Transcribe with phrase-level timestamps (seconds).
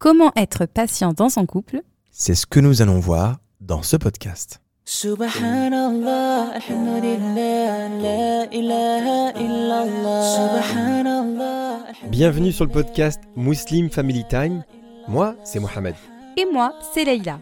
[0.00, 1.80] Comment être patient dans son couple?
[2.12, 4.62] C'est ce que nous allons voir dans ce podcast.
[4.84, 10.62] Subhanallah, alhamdulillah, la ilaha illallah.
[10.62, 11.78] Subhanallah.
[12.10, 14.62] Bienvenue sur le podcast Muslim Family Time.
[15.08, 15.96] Moi, c'est Mohamed.
[16.36, 17.40] Et moi, c'est Leïla.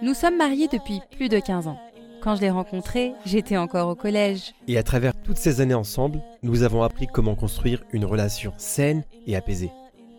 [0.00, 1.80] Nous sommes mariés depuis plus de 15 ans.
[2.22, 4.54] Quand je l'ai rencontré, j'étais encore au collège.
[4.68, 9.02] Et à travers toutes ces années ensemble, nous avons appris comment construire une relation saine
[9.26, 9.72] et apaisée.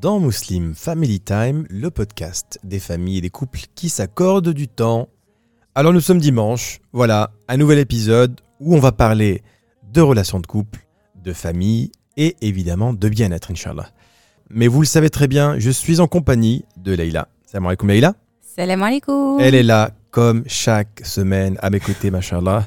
[0.00, 5.08] dans Muslim Family Time, le podcast des familles et des couples qui s'accordent du temps.
[5.74, 9.42] Alors nous sommes dimanche, voilà, un nouvel épisode où on va parler
[9.92, 13.88] de relations de couple, de famille et évidemment de bien-être, Inch'Allah.
[14.50, 17.28] Mais vous le savez très bien, je suis en compagnie de Leïla.
[17.44, 18.14] Salam alaikum Leïla.
[18.40, 19.38] Salam alaikum.
[19.40, 22.66] Elle est là, comme chaque semaine, à mes côtés, machallah,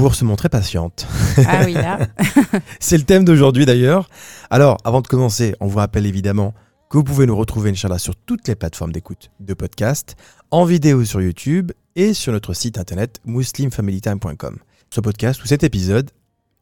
[0.00, 1.06] pour se montrer patiente.
[1.46, 1.98] Ah oui, là.
[2.80, 4.08] C'est le thème d'aujourd'hui d'ailleurs.
[4.48, 6.54] Alors, avant de commencer, on vous rappelle évidemment
[6.88, 10.16] que vous pouvez nous retrouver, Inch'Allah, sur toutes les plateformes d'écoute de podcast,
[10.50, 14.58] en vidéo sur YouTube et sur notre site internet muslimfamilytime.com.
[14.88, 16.10] Ce podcast ou cet épisode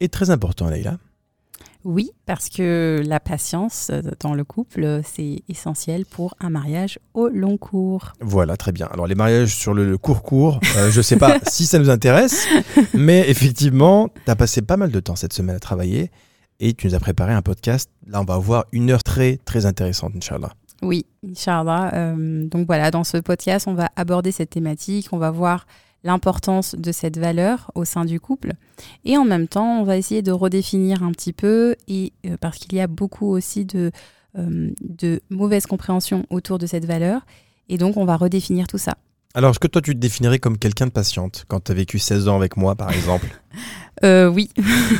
[0.01, 0.97] est très important, Leïla.
[1.85, 7.29] Oui, parce que la patience euh, dans le couple, c'est essentiel pour un mariage au
[7.29, 8.13] long cours.
[8.19, 8.87] Voilà, très bien.
[8.87, 12.47] Alors, les mariages sur le court-court, euh, je ne sais pas si ça nous intéresse,
[12.93, 16.11] mais effectivement, tu as passé pas mal de temps cette semaine à travailler
[16.59, 17.89] et tu nous as préparé un podcast.
[18.07, 20.51] Là, on va avoir une heure très, très intéressante, Inch'Allah.
[20.81, 21.91] Oui, Inch'Allah.
[21.93, 25.65] Euh, donc voilà, dans ce podcast, on va aborder cette thématique, on va voir
[26.03, 28.53] l'importance de cette valeur au sein du couple.
[29.05, 32.57] Et en même temps, on va essayer de redéfinir un petit peu, et, euh, parce
[32.57, 33.91] qu'il y a beaucoup aussi de,
[34.37, 37.25] euh, de mauvaise compréhension autour de cette valeur.
[37.67, 38.95] Et donc, on va redéfinir tout ça.
[39.35, 41.99] Alors, est-ce que toi, tu te définirais comme quelqu'un de patiente quand tu as vécu
[41.99, 43.27] 16 ans avec moi, par exemple?
[44.05, 44.49] Euh, oui,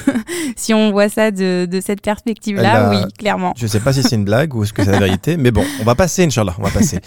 [0.57, 3.53] si on voit ça de, de cette perspective-là, oui, clairement.
[3.55, 5.63] Je sais pas si c'est une blague ou est-ce que c'est la vérité, mais bon,
[5.79, 6.99] on va passer, Inch'Allah, on va passer.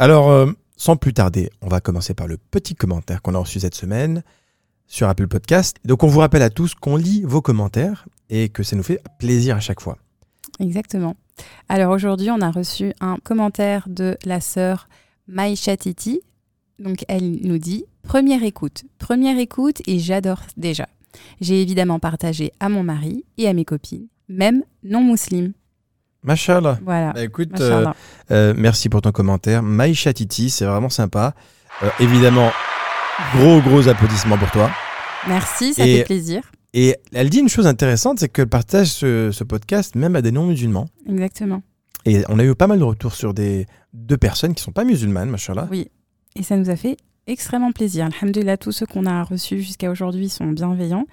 [0.00, 3.60] Alors, euh, sans plus tarder, on va commencer par le petit commentaire qu'on a reçu
[3.60, 4.22] cette semaine
[4.86, 5.78] sur Apple Podcast.
[5.84, 9.02] Donc, on vous rappelle à tous qu'on lit vos commentaires et que ça nous fait
[9.18, 9.98] plaisir à chaque fois.
[10.60, 11.16] Exactement.
[11.68, 14.88] Alors aujourd'hui, on a reçu un commentaire de la sœur
[15.26, 16.20] Maïcha Titi.
[16.78, 20.88] Donc elle nous dit Première écoute, première écoute et j'adore déjà.
[21.40, 25.52] J'ai évidemment partagé à mon mari et à mes copines, même non musulmanes.
[26.26, 26.78] Machallah.
[26.84, 27.12] Voilà.
[27.12, 27.86] Bah, écoute, euh,
[28.30, 29.62] euh, merci pour ton commentaire.
[29.62, 31.34] Maïcha Titi, c'est vraiment sympa.
[31.82, 32.50] Euh, évidemment,
[33.36, 34.70] gros, gros applaudissements pour toi.
[35.28, 36.42] Merci, ça et- fait plaisir.
[36.74, 40.30] Et elle dit une chose intéressante, c'est qu'elle partage ce, ce podcast même à des
[40.32, 40.88] non-musulmans.
[41.08, 41.62] Exactement.
[42.04, 44.84] Et on a eu pas mal de retours sur des deux personnes qui sont pas
[44.84, 45.68] musulmanes, machallah.
[45.70, 45.88] Oui.
[46.34, 48.06] Et ça nous a fait extrêmement plaisir.
[48.20, 51.06] Alhamdulillah, tous ceux qu'on a reçus jusqu'à aujourd'hui sont bienveillants.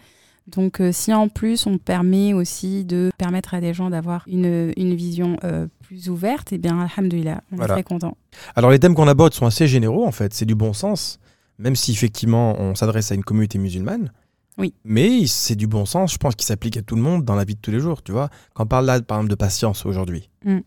[0.47, 4.73] Donc, euh, si en plus on permet aussi de permettre à des gens d'avoir une,
[4.75, 7.73] une vision euh, plus ouverte, eh bien, alhamdulillah, on Voilà.
[7.73, 8.17] est très content.
[8.55, 11.19] Alors les thèmes qu'on aborde sont assez généraux en fait, c'est du bon sens,
[11.59, 14.11] même si effectivement on s'adresse à une communauté musulmane.
[14.57, 14.73] Oui.
[14.83, 17.45] Mais c'est du bon sens, je pense qu'il s'applique à tout le monde dans la
[17.45, 18.29] vie de tous les jours, tu vois.
[18.53, 20.59] Quand on parle là par exemple de patience aujourd'hui, Mm.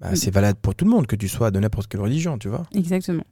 [0.00, 2.48] bah, c'est valable pour tout le monde, que tu sois de n'importe quelle religion, tu
[2.48, 2.64] vois.
[2.74, 3.24] Exactement.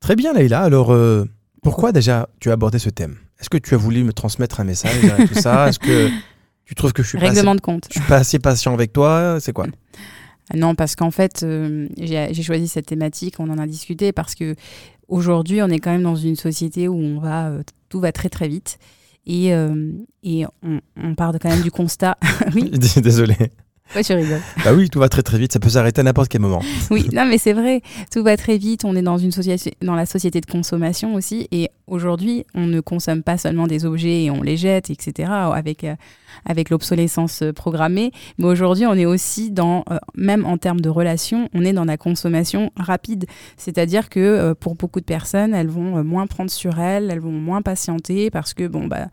[0.00, 1.26] Très bien Leïla, alors euh,
[1.62, 3.16] pourquoi déjà tu as abordé ce thème?
[3.40, 4.92] Est-ce que tu as voulu me transmettre un message
[5.28, 5.68] tout ça?
[5.68, 6.10] Est-ce que
[6.64, 7.86] tu trouves que je suis, pas assez, de compte.
[7.90, 9.38] je suis pas assez patient avec toi?
[9.40, 9.66] C'est quoi?
[10.50, 14.12] Ah Non, parce qu'en fait, euh, j'ai j'ai choisi cette thématique, on en a discuté,
[14.12, 14.54] parce que
[15.08, 18.28] aujourd'hui, on est quand même dans une société où on va, euh, tout va très
[18.28, 18.78] très vite.
[19.26, 22.16] Et, euh, et on, on part de quand même du constat.
[22.54, 23.36] oui, Désolé.
[23.94, 24.40] Ouais, tu rigoles.
[24.64, 26.62] Bah oui, tout va très très vite, ça peut s'arrêter à n'importe quel moment.
[26.90, 28.84] Oui, non, mais c'est vrai, tout va très vite.
[28.84, 31.48] On est dans, une société, dans la société de consommation aussi.
[31.52, 35.84] Et aujourd'hui, on ne consomme pas seulement des objets et on les jette, etc., avec,
[35.84, 35.94] euh,
[36.44, 38.12] avec l'obsolescence euh, programmée.
[38.38, 41.84] Mais aujourd'hui, on est aussi dans, euh, même en termes de relations, on est dans
[41.84, 43.26] la consommation rapide.
[43.56, 47.32] C'est-à-dire que euh, pour beaucoup de personnes, elles vont moins prendre sur elles, elles vont
[47.32, 49.08] moins patienter parce que, bon, bah.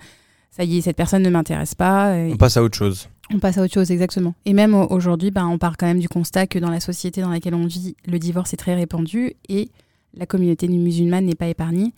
[0.51, 2.13] Ça y est, cette personne ne m'intéresse pas.
[2.15, 3.09] On passe à autre chose.
[3.33, 4.35] On passe à autre chose, exactement.
[4.45, 7.21] Et même au- aujourd'hui, ben, on part quand même du constat que dans la société
[7.21, 9.69] dans laquelle on vit, le divorce est très répandu et
[10.13, 11.93] la communauté musulmane n'est pas épargnée.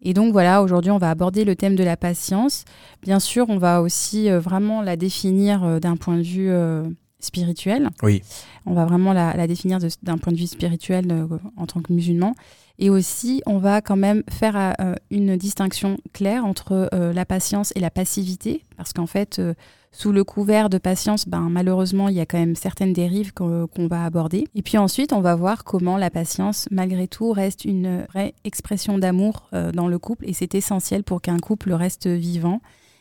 [0.00, 2.64] Et donc voilà, aujourd'hui, on va aborder le thème de la patience.
[3.02, 6.84] Bien sûr, on va aussi euh, vraiment la définir euh, d'un point de vue euh,
[7.18, 7.90] spirituel.
[8.04, 8.22] Oui.
[8.64, 11.26] On va vraiment la, la définir d'un point de vue spirituel
[11.56, 12.36] en tant que musulman.
[12.78, 14.76] Et aussi, on va quand même faire
[15.10, 19.42] une distinction claire entre la patience et la passivité, parce qu'en fait,
[19.90, 23.88] sous le couvert de patience, ben, malheureusement, il y a quand même certaines dérives qu'on
[23.88, 24.46] va aborder.
[24.54, 28.98] Et puis ensuite, on va voir comment la patience, malgré tout, reste une vraie expression
[28.98, 32.60] d'amour euh, dans le couple, et c'est essentiel pour qu'un couple reste vivant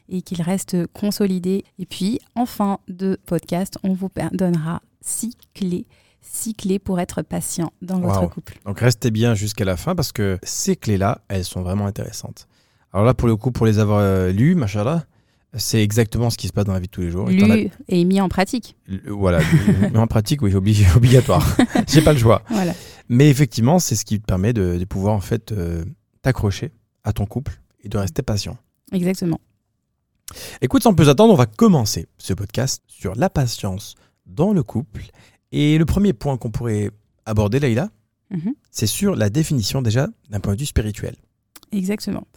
[0.09, 1.65] et qu'il reste consolidé.
[1.79, 5.85] Et puis, en fin de podcast, on vous donnera six clés,
[6.21, 8.59] six clés pour être patient dans votre couple.
[8.65, 12.47] Donc restez bien jusqu'à la fin parce que ces clés-là, elles sont vraiment intéressantes.
[12.93, 15.05] Alors là, pour le coup, pour les avoir euh, lues, machallah,
[15.57, 17.29] c'est exactement ce qui se passe dans la vie de tous les jours.
[17.89, 18.75] Et mis en pratique.
[19.07, 19.39] Voilà,
[19.91, 21.45] mais en pratique, oui, obli- obligatoire.
[21.87, 22.43] J'ai pas le choix.
[22.49, 22.73] Voilà.
[23.09, 25.83] Mais effectivement, c'est ce qui te permet de, de pouvoir en fait euh,
[26.21, 26.71] t'accrocher
[27.03, 28.57] à ton couple et de rester patient.
[28.91, 29.39] Exactement.
[30.61, 33.95] Écoute, sans plus attendre, on va commencer ce podcast sur la patience
[34.25, 35.03] dans le couple.
[35.53, 36.91] Et le premier point qu'on pourrait
[37.25, 37.89] aborder, Leïla,
[38.29, 38.53] Mhm.
[38.71, 41.15] c'est sur la définition déjà d'un point de vue spirituel.
[41.71, 42.27] Exactement.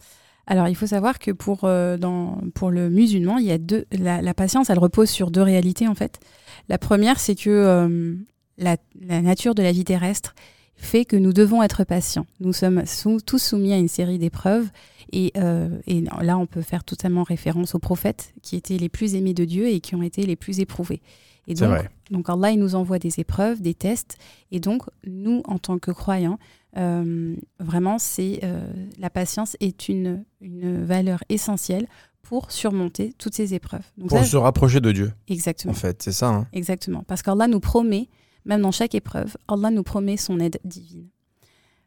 [0.51, 3.85] Alors, il faut savoir que pour, euh, dans, pour le musulman, il y a deux,
[3.93, 6.19] la, la patience, elle repose sur deux réalités, en fait.
[6.67, 8.15] La première, c'est que euh,
[8.57, 10.35] la, la nature de la vie terrestre
[10.75, 12.25] fait que nous devons être patients.
[12.41, 14.67] Nous sommes sous- tous soumis à une série d'épreuves.
[15.13, 19.15] Et, euh, et là, on peut faire totalement référence aux prophètes qui étaient les plus
[19.15, 21.01] aimés de Dieu et qui ont été les plus éprouvés.
[21.47, 21.89] Et C'est donc, vrai.
[22.11, 24.17] donc Allah, il nous envoie des épreuves, des tests.
[24.51, 26.39] Et donc, nous, en tant que croyants,
[26.77, 28.61] euh, vraiment, c'est euh,
[28.97, 31.87] la patience est une, une valeur essentielle
[32.21, 33.83] pour surmonter toutes ces épreuves.
[33.97, 36.29] Donc Pour ça, se rapprocher de Dieu, exactement, en fait, c'est ça.
[36.29, 36.47] hein.
[36.53, 37.03] exactement.
[37.07, 38.07] Parce qu'Allah nous promet,
[38.45, 41.07] même dans chaque épreuve, Allah nous promet son aide divine.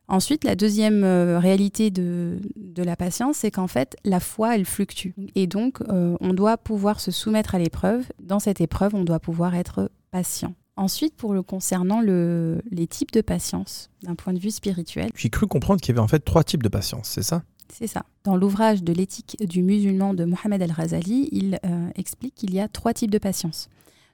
[0.06, 4.66] Ensuite, la deuxième euh, réalité de, de la patience, c'est qu'en fait, la foi, elle
[4.66, 5.12] fluctue.
[5.34, 8.04] Et donc, euh, on doit pouvoir se soumettre à l'épreuve.
[8.22, 10.52] Dans cette épreuve, on doit pouvoir être patient.
[10.76, 15.30] Ensuite, pour le concernant le, les types de patience, d'un point de vue spirituel, J'ai
[15.30, 17.42] cru comprendre qu'il y avait en fait trois types de patience, c'est ça?
[17.72, 18.04] C'est ça.
[18.24, 22.68] Dans l'ouvrage de l'éthique du musulman de Mohamed Al-Razali, il euh, explique qu'il y a
[22.68, 23.68] trois types de patience.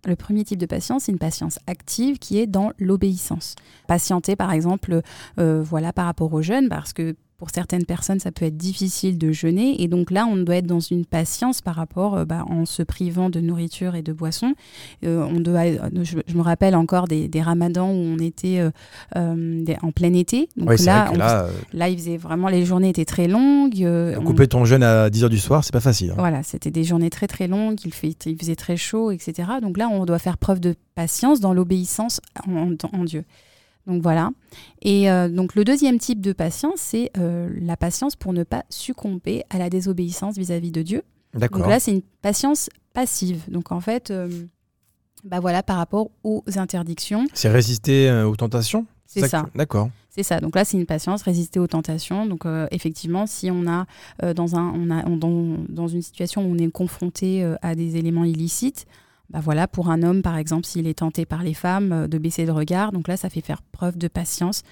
[0.07, 3.55] Le premier type de patience, c'est une patience active qui est dans l'obéissance.
[3.87, 5.03] Patienter, par exemple,
[5.39, 9.17] euh, voilà, par rapport aux jeunes, parce que pour certaines personnes, ça peut être difficile
[9.17, 9.83] de jeûner.
[9.83, 12.83] Et donc là, on doit être dans une patience par rapport, euh, bah, en se
[12.83, 14.53] privant de nourriture et de boissons.
[15.07, 15.65] Euh, on doit,
[16.03, 18.71] je, je me rappelle encore des, des ramadans où on était euh,
[19.17, 20.51] euh, des- en plein été.
[20.59, 23.83] Donc Oui, là, on- là, euh, Là, il faisait vraiment, les journées étaient très longues.
[23.83, 26.11] euh, on- couper ton jeûne à 10h du soir, c'est pas facile.
[26.11, 26.17] hein.
[26.19, 29.49] Voilà, c'était des journées très très longues, il, fait, il faisait très chaud, etc.
[29.63, 33.25] Donc là, on doit faire preuve de patience dans l'obéissance en, en- en Dieu.
[33.87, 34.31] Donc voilà.
[34.82, 38.65] Et euh, donc le deuxième type de patience, c'est euh, la patience pour ne pas
[38.69, 41.03] succomber à la désobéissance vis-à-vis de Dieu.
[41.35, 41.61] D'accord.
[41.61, 43.43] Donc là, c'est une patience passive.
[43.49, 44.29] Donc en fait, euh,
[45.25, 48.87] bah voilà, par rapport aux interdictions, C'est résister aux tentations?
[49.06, 49.43] C'est ça.
[49.53, 49.91] que- D'accord.
[50.09, 50.41] C'est ça.
[50.41, 52.26] Donc là, c'est une patience, résister aux tentations.
[52.26, 53.87] Donc euh, effectivement, si on a
[54.23, 57.55] euh, dans un, on a on- dans, dans une situation où on est confronté euh,
[57.62, 58.87] à des éléments illicites,
[59.31, 62.19] bah voilà, pour un homme par exemple, s'il est tenté par les femmes euh, de
[62.19, 64.62] baisser le regard, donc là, ça fait faire preuve de patience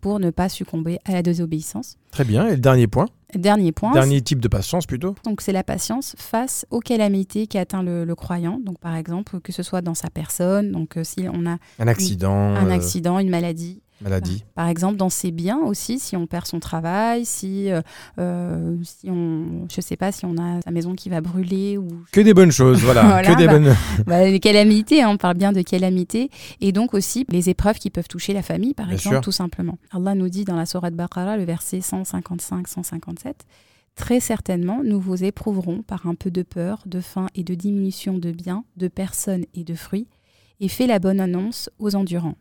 [0.00, 1.96] pour ne pas succomber à la désobéissance.
[2.10, 2.46] Très bien.
[2.48, 6.14] Et le dernier point Dernier point, Dernier type de patience plutôt donc c'est la patience
[6.18, 8.60] face aux calamités qui atteint le, le croyant.
[8.62, 11.88] Donc par exemple, que ce soit dans sa personne, donc euh, si on a Un
[11.88, 14.44] accident, un euh, accident, une maladie, maladie.
[14.54, 17.80] Par exemple, dans ses biens aussi, si on perd son travail, si, euh,
[18.18, 21.88] euh, si on, je sais pas, si on a sa maison qui va brûler ou
[22.12, 23.02] Que des bonnes choses, voilà.
[23.12, 23.76] Voilà, que des bah, bonnes.
[24.06, 26.30] bah, les calamités, hein, on parle bien de calamités,
[26.60, 29.20] et donc aussi les épreuves qui peuvent toucher la famille, par Bien exemple, sûr.
[29.22, 29.78] tout simplement.
[29.90, 33.32] Allah nous dit dans la Sourate Baqarah, le verset 155-157,
[33.94, 38.16] Très certainement, nous vous éprouverons par un peu de peur, de faim et de diminution
[38.16, 40.08] de biens, de personnes et de fruits,
[40.60, 42.36] et fais la bonne annonce aux endurants.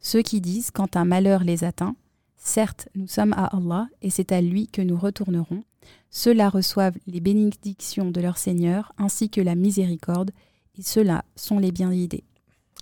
[0.00, 1.94] Ceux qui disent quand un malheur les atteint,
[2.36, 5.62] certes, nous sommes à Allah et c'est à lui que nous retournerons.
[6.10, 10.30] Ceux-là reçoivent les bénédictions de leur Seigneur ainsi que la miséricorde,
[10.78, 12.24] et ceux-là sont les bien guidés.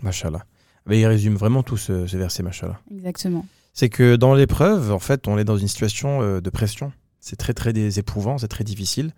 [0.03, 0.45] Machallah.
[0.87, 2.81] Mais il résume vraiment tout ce, ce verset, machallah.
[2.91, 3.45] Exactement.
[3.75, 6.93] C'est que dans l'épreuve, en fait, on est dans une situation euh, de pression.
[7.21, 9.13] C'est très, très éprouvant, c'est très difficile.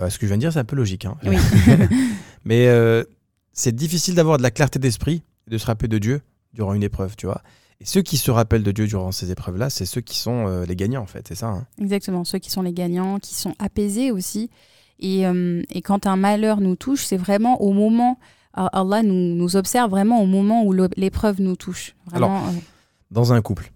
[0.00, 1.04] Euh, ce que je viens de dire, c'est un peu logique.
[1.06, 1.16] hein.
[1.24, 1.36] Oui.
[2.44, 3.02] Mais euh,
[3.52, 6.20] c'est difficile d'avoir de la clarté d'esprit et de se rappeler de Dieu
[6.52, 7.42] durant une épreuve, tu vois.
[7.80, 10.64] Et ceux qui se rappellent de Dieu durant ces épreuves-là, c'est ceux qui sont euh,
[10.66, 11.26] les gagnants, en fait.
[11.28, 11.46] C'est ça.
[11.48, 11.66] hein.
[11.80, 14.50] Exactement, ceux qui sont les gagnants, qui sont apaisés aussi.
[14.98, 18.18] Et, euh, et quand un malheur nous touche, c'est vraiment au moment,
[18.54, 21.94] Ah, Allah nous, nous observe vraiment au moment où l'épreuve nous touche.
[22.06, 22.50] Vraiment, euh,
[23.12, 23.70] Dans un couple.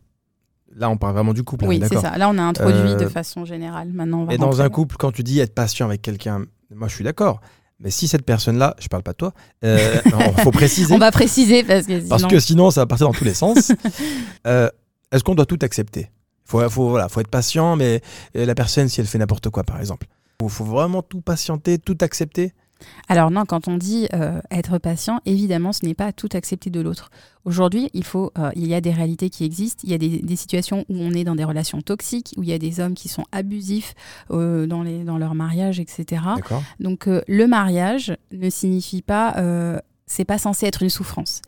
[0.74, 1.66] Là, on parle vraiment du couple.
[1.66, 2.16] oui, c'est ça.
[2.18, 3.90] Là, on a introduit de façon générale.
[3.92, 6.88] Maintenant, on va Et dans un couple, quand tu dis être patient avec quelqu'un, moi
[6.88, 7.40] je suis d'accord.
[7.82, 9.34] Mais si cette personne-là, je parle pas de toi,
[9.64, 10.94] euh, non, faut préciser.
[10.94, 12.08] On va préciser parce que sinon...
[12.08, 13.72] Parce que sinon, ça va partir dans tous les sens.
[14.46, 14.68] Euh,
[15.12, 16.10] Est-ce qu'on doit tout accepter?
[16.44, 18.00] Faut, faut, voilà, faut être patient, mais
[18.36, 20.08] euh, la personne, si elle fait n'importe quoi, par exemple,
[20.40, 22.52] faut, faut vraiment tout patienter, tout accepter.
[23.08, 26.80] Alors non, quand on dit euh, être patient, évidemment, ce n'est pas tout accepter de
[26.80, 27.10] l'autre.
[27.44, 29.80] Aujourd'hui, il faut, euh, il y a des réalités qui existent.
[29.84, 32.48] Il y a des, des situations où on est dans des relations toxiques, où il
[32.48, 33.94] y a des hommes qui sont abusifs
[34.30, 36.22] euh, dans, les, dans leur mariage, etc.
[36.80, 39.34] Donc le mariage ne signifie pas,
[40.06, 41.42] c'est pas censé être une souffrance.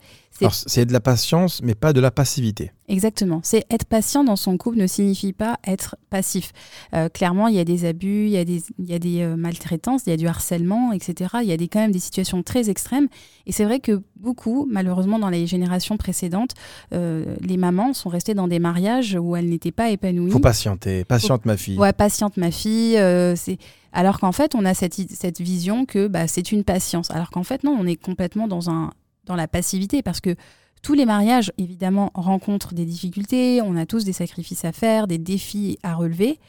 [0.51, 2.71] C'est- de la patience, mais pas de la passivité.
[2.87, 3.39] Exactement.
[3.43, 6.51] C'est être patient dans son couple ne signifie pas être passif.
[6.93, 9.21] Euh, clairement, il y a des abus, il y a des, il y a des
[9.21, 11.37] euh, maltraitances, il y a du harcèlement, etc.
[11.41, 13.07] Il y a des, quand même des situations très extrêmes.
[13.47, 16.51] Et c'est vrai que beaucoup, malheureusement, dans les générations précédentes,
[16.93, 20.31] euh, les mamans sont restées dans des mariages où elles n'étaient pas épanouies.
[20.31, 21.05] Faut patienter.
[21.05, 21.77] Patiente, ma fille.
[21.77, 22.93] Ouais, patiente ma fille.
[23.35, 23.57] c'est
[23.93, 27.09] alors qu'en fait, on a cette vision que bah, c'est une patience.
[27.11, 28.91] Alors qu'en fait, non, on est complètement dans un
[29.25, 30.35] dans la passivité parce que
[30.81, 33.61] tous les mariages, évidemment, rencontrent des difficultés.
[33.63, 36.39] On a tous des sacrifices à faire, des défis à relever.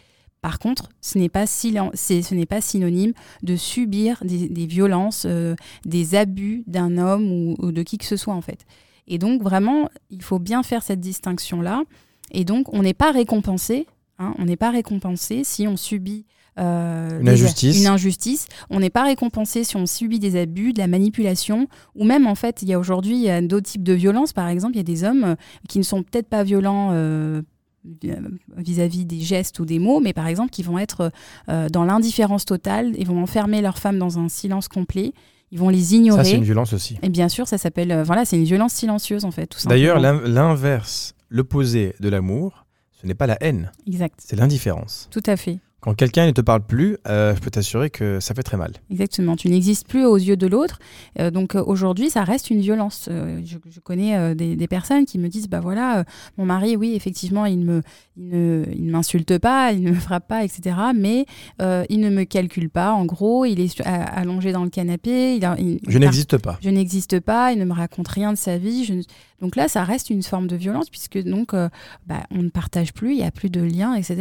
[0.42, 6.98] Par contre, ce n'est pas, pas synonyme de subir des, violences, euh, des abus d'un
[6.98, 8.66] homme ou, ou de qui que ce soit, en fait.
[9.08, 11.84] Et donc, vraiment, il faut bien faire cette distinction-là.
[12.30, 13.86] Et donc, on n'est pas récompensé.
[14.18, 16.26] hein, on n'est pas récompensé si on subit
[16.58, 17.78] euh, Une injustice.
[17.80, 18.46] une injustice.
[18.70, 22.34] On n'est pas récompensé si on subit des abus, de la manipulation, ou même en
[22.34, 24.32] fait, il y a aujourd'hui d'autres types de violences.
[24.32, 25.34] Par exemple, il y a des hommes euh,
[25.68, 26.90] qui ne sont peut-être pas violents.
[26.92, 27.42] euh,
[28.56, 31.12] vis-à-vis des gestes ou des mots, mais par exemple qui vont être
[31.48, 35.12] euh, dans l'indifférence totale, ils vont enfermer leurs femmes dans un silence complet,
[35.52, 36.32] ils vont les Ça, c'est ignorer.
[36.34, 36.98] une violence aussi.
[37.02, 39.56] Et bien sûr, ça s'appelle, euh, voilà, c'est une violence silencieuse en fait.
[39.66, 42.66] D'ailleurs, l'in- l'inverse, l'opposé de l'amour,
[43.00, 45.08] ce n'est pas la haine, Exact, c'est l'indifférence.
[45.12, 45.60] tout à fait.
[45.86, 48.72] Quand quelqu'un ne te parle plus, euh, je peux t'assurer que ça fait très mal.
[48.90, 50.80] Exactement, tu n'existes plus aux yeux de l'autre.
[51.20, 53.08] Euh, donc euh, aujourd'hui, ça reste une violence.
[53.08, 56.04] Je, je connais des, des personnes qui me disent, bah voilà,
[56.38, 57.82] mon mari, oui, effectivement, il me,
[58.16, 60.76] il ne, il m'insulte pas, il ne me frappe pas, etc.
[60.92, 61.24] Mais
[61.60, 62.92] il ne me calcule pas.
[62.92, 65.36] En gros, il est allongé dans le canapé.
[65.36, 66.58] Il a- il- Je n'existe pas.
[66.62, 68.84] je n'existe pas, il ne me raconte rien de sa vie.
[68.84, 68.94] je
[69.40, 73.12] Donc là, ça reste une forme de violence puisque donc bah, on ne partage plus,
[73.12, 74.16] il n'y a plus de lien, etc.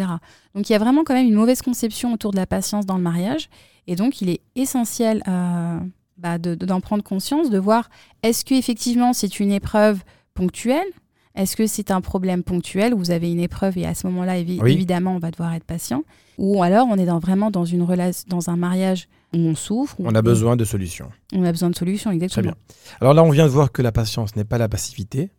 [0.56, 2.96] Donc il y a vraiment quand même une mauvaise conception autour de la patience dans
[2.98, 3.50] le mariage.
[3.88, 5.78] Et donc il est essentiel euh,
[6.18, 7.90] bah, de- de- d'en prendre conscience, de voir
[8.24, 10.02] est-ce qu'effectivement c'est une épreuve
[10.34, 10.88] ponctuelle?
[11.36, 12.94] Est-ce que c'est un problème ponctuel?
[12.94, 14.72] Où vous avez une épreuve et à ce moment-là, évi- Oui.
[14.72, 16.04] évidemment, on va devoir être patient
[16.38, 20.00] Ou alors on est dans, vraiment dans, une relation, dans un mariage où on souffre,
[20.00, 21.10] où On a besoin de solutions.
[21.34, 22.44] on a besoin de solutions, exactement.
[22.54, 22.56] bien.
[23.02, 25.30] Alors là, on vient de voir que la patience n'est pas la passivité,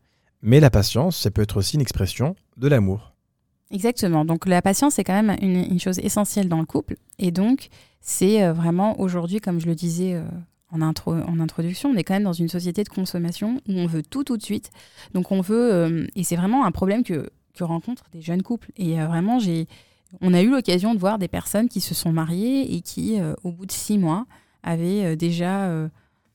[0.42, 3.14] mais la patience, ça peut être aussi une expression de l'amour.
[3.70, 4.24] Exactement.
[4.24, 6.96] Donc la patience, c'est quand même une, une chose essentielle dans le couple.
[7.18, 7.68] Et donc,
[8.00, 10.22] c'est euh, vraiment aujourd'hui, comme je le disais euh,
[10.70, 13.86] en, intro, en introduction, on est quand même dans une société de consommation où on
[13.86, 14.70] veut tout tout de suite.
[15.14, 18.70] Donc on veut, euh, et c'est vraiment un problème que, que rencontrent des jeunes couples.
[18.76, 19.66] Et euh, vraiment, j'ai,
[20.20, 23.50] on a eu l'occasion de voir des personnes qui se sont mariées et qui, au
[23.50, 24.26] bout de six mois,
[24.62, 25.68] avaient déjà...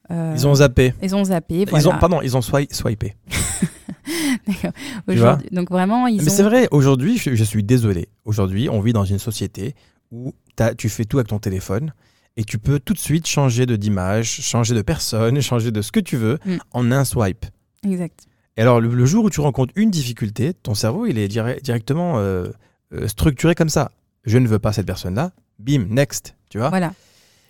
[0.09, 0.93] Ils ont zappé.
[1.01, 1.65] ils ont zappé.
[1.73, 3.15] Ils ont, pardon, ils ont swi- swipé.
[5.51, 6.33] Donc vraiment, ils Mais ont...
[6.33, 8.07] c'est vrai, aujourd'hui, je, je suis désolé.
[8.25, 9.75] Aujourd'hui, on vit dans une société
[10.11, 10.33] où
[10.77, 11.93] tu fais tout avec ton téléphone
[12.37, 15.91] et tu peux tout de suite changer de d'image, changer de personne, changer de ce
[15.91, 16.57] que tu veux Mm.
[16.71, 17.45] en un swipe.
[17.85, 18.25] Exact.
[18.57, 21.63] Et alors, le, le jour où tu rencontres une difficulté, ton cerveau, il est direct-
[21.63, 22.47] directement euh,
[22.93, 23.91] euh, structuré comme ça.
[24.25, 25.31] Je ne veux pas cette personne-là.
[25.57, 26.35] Bim, next.
[26.49, 26.93] Tu vois Voilà.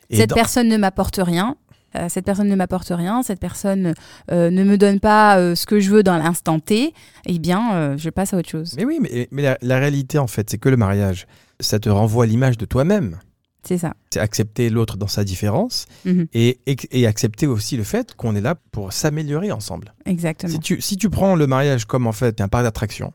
[0.09, 1.57] Et cette dans- personne ne m'apporte rien.
[1.95, 3.93] Euh, cette personne ne m'apporte rien, cette personne
[4.31, 6.93] euh, ne me donne pas euh, ce que je veux dans l'instant T,
[7.25, 8.73] eh bien, je passe à autre chose.
[8.77, 11.27] Mais oui, mais, mais la, la réalité, en fait, c'est que le mariage,
[11.59, 13.17] ça te renvoie l'image de toi-même.
[13.63, 13.93] C'est ça.
[14.11, 16.25] C'est accepter l'autre dans sa différence Mhm.
[16.33, 19.93] et, et, et accepter aussi le fait qu'on est là pour s'améliorer ensemble.
[20.07, 20.51] Exactement.
[20.51, 23.13] Si tu, si tu prends le mariage comme en fait un parc d'attraction,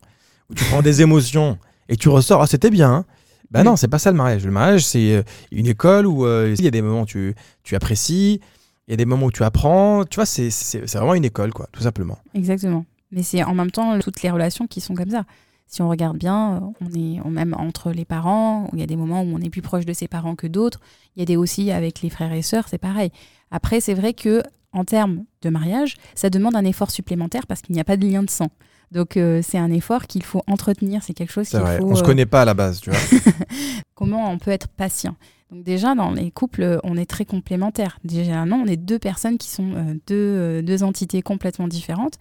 [0.49, 3.05] où tu prends des émotions et tu ressors, ah c'était bien, hein.
[3.51, 3.67] ben Oui.
[3.67, 4.45] non, c'est pas ça le mariage.
[4.45, 7.75] Le mariage, c'est une école où euh, il y a des moments où tu, tu
[7.75, 8.41] apprécies,
[8.89, 11.25] il y a des moments où tu apprends, tu vois, c'est c'est- c'est vraiment une
[11.25, 12.19] école, quoi, tout simplement.
[12.35, 12.85] Exactement.
[13.13, 15.25] Mais c'est en même temps toutes les relations qui sont comme ça.
[15.69, 18.87] Si on regarde bien, euh, on est on- même entre les parents, il y a
[18.87, 20.81] des moments où on est plus proche de ses parents que d'autres.
[21.17, 23.11] Il y a des aussi avec les frères et sœurs, c'est pareil.
[23.51, 27.75] Après, c'est vrai que en termes de mariage, ça demande un effort supplémentaire parce qu'il
[27.75, 28.49] n'y a pas de lien de sang.
[28.93, 31.79] Donc euh, c'est un effort qu'il faut entretenir, c'est quelque chose C'est qu'il vrai.
[31.79, 31.91] faut.
[31.91, 32.99] On se euh, connaît pas à la base, tu vois.
[33.95, 35.17] comment on peut être patient?
[35.53, 38.01] Donc déjà, dans les couples, on est très complémentaires.
[38.03, 42.15] Déjà, non, on est deux personnes qui sont euh, deux, euh, deux entités complètement différentes.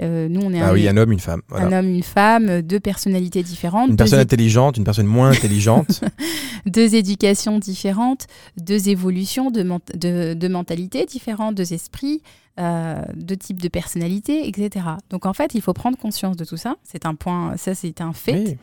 [0.00, 1.42] Euh, nous, on est ah un, oui, un homme, une femme.
[1.48, 1.66] Voilà.
[1.66, 6.00] un homme, une femme, euh, deux personnalités différentes, Une personne intelligente, une personne moins intelligente.
[6.66, 12.22] deux éducations différentes, deux évolutions de, ment- de, de mentalités différentes, deux esprits,
[12.58, 14.86] euh, deux types de personnalités, etc.
[15.10, 16.76] Donc en fait, il faut prendre conscience de tout ça.
[16.82, 18.44] C'est un point, ça c'est un fait.
[18.46, 18.56] Oui.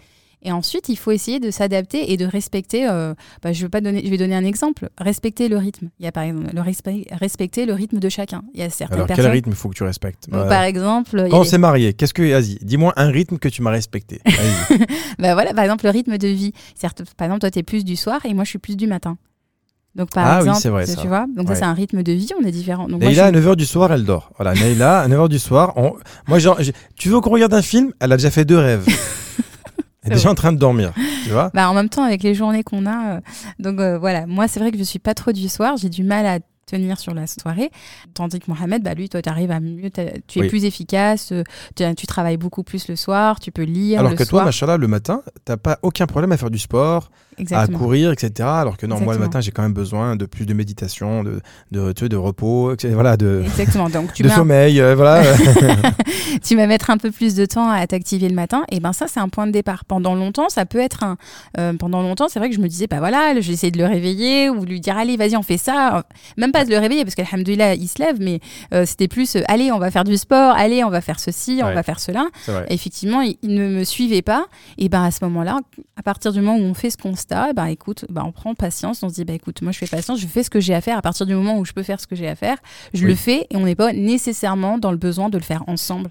[0.44, 2.88] Et ensuite, il faut essayer de s'adapter et de respecter.
[2.88, 4.90] euh, bah, je, veux pas donner, je vais donner un exemple.
[5.00, 5.90] Respecter le rythme.
[6.00, 8.44] Il y a par exemple le respect- respecter le rythme de chacun.
[8.54, 11.28] Il y a certaines Alors, quel rythme il faut que tu respectes Donc, Par exemple,
[11.32, 12.22] Quand on s'est marié, qu'est-ce que.
[12.22, 14.22] Vas-y, dis-moi un rythme que tu m'as respecté.
[15.20, 16.54] Bah voilà, par exemple, le rythme de vie.
[16.76, 18.86] Certes, par exemple, toi, tu es plus du soir et moi, je suis plus du
[18.86, 19.18] matin.
[19.96, 21.02] Donc, par Ah exemple, vrai, tu ça.
[21.06, 21.56] vois, donc Ouais.
[21.56, 22.88] ça, c'est un rythme de vie, on est différents.
[22.88, 24.32] Donc, Naïla, à je suis- 9h du soir, elle dort.
[24.38, 25.96] Voilà, Naïla, à 9h du soir, on-
[26.28, 26.60] moi, genre,
[26.96, 27.92] tu veux qu'on regarde un film?
[28.00, 28.86] Elle a déjà fait deux rêves.
[30.08, 32.64] Est déjà en train de dormir, tu vois Bah, en même temps, avec les journées
[32.64, 33.16] qu'on a.
[33.18, 33.22] euh,
[33.60, 35.78] donc euh, voilà, moi, c'est vrai que je suis pas trop du soir.
[35.78, 37.70] J'ai du mal à tenir sur la soirée.
[38.14, 39.90] Tandis que Mohamed, bah, lui, toi, tu arrives à mieux.
[39.90, 40.48] Tu es Oui.
[40.50, 41.32] plus efficace.
[41.32, 41.44] euh,
[41.96, 43.40] tu, travailles beaucoup plus le soir.
[43.40, 44.46] Tu peux lire Alors le que toi, soir.
[44.46, 47.10] machallah, le matin, t'as pas aucun problème à faire du sport.
[47.52, 48.48] À courir, etc.
[48.50, 51.42] Alors que non, moi, le matin, j'ai quand même besoin de plus de méditation, de,
[51.72, 52.94] de, repos, etc.
[52.94, 53.90] Voilà, de, Exactement.
[53.90, 55.24] Donc, tu de sommeil, euh, voilà.
[56.44, 58.64] tu vas mettre un peu plus de temps à t'activer le matin.
[58.72, 59.86] Et ben, ça, c'est un point de départ.
[59.86, 61.18] Pendant longtemps, ça peut être un.
[61.58, 63.86] euh, pendant longtemps, c'est vrai que je me disais, bah voilà, j'ai essayé de le
[63.86, 66.04] réveiller ou de lui dire, allez, vas-y, on fait ça.
[66.38, 68.40] Même pas de le réveiller parce qu'Alhamdoulilah, il se lève, mais
[68.74, 71.62] euh, c'était plus, euh, allez, on va faire du sport, allez, on va faire ceci,
[71.64, 72.28] on va faire cela.
[72.70, 74.46] Effectivement, il, il ne me suivait pas.
[74.78, 75.60] Et ben à ce moment-là,
[75.96, 79.04] à partir du moment où on fait ce constat, ben écoute, ben on prend patience,
[79.04, 80.82] on se dit bah écoute, moi je fais patience, je fais ce que j'ai à
[80.82, 80.98] faire.
[80.98, 82.58] À partir du moment où je peux faire ce que j'ai à faire,
[82.94, 83.10] je Oui.
[83.10, 86.10] le fais et on n'est pas nécessairement dans le besoin de le faire ensemble.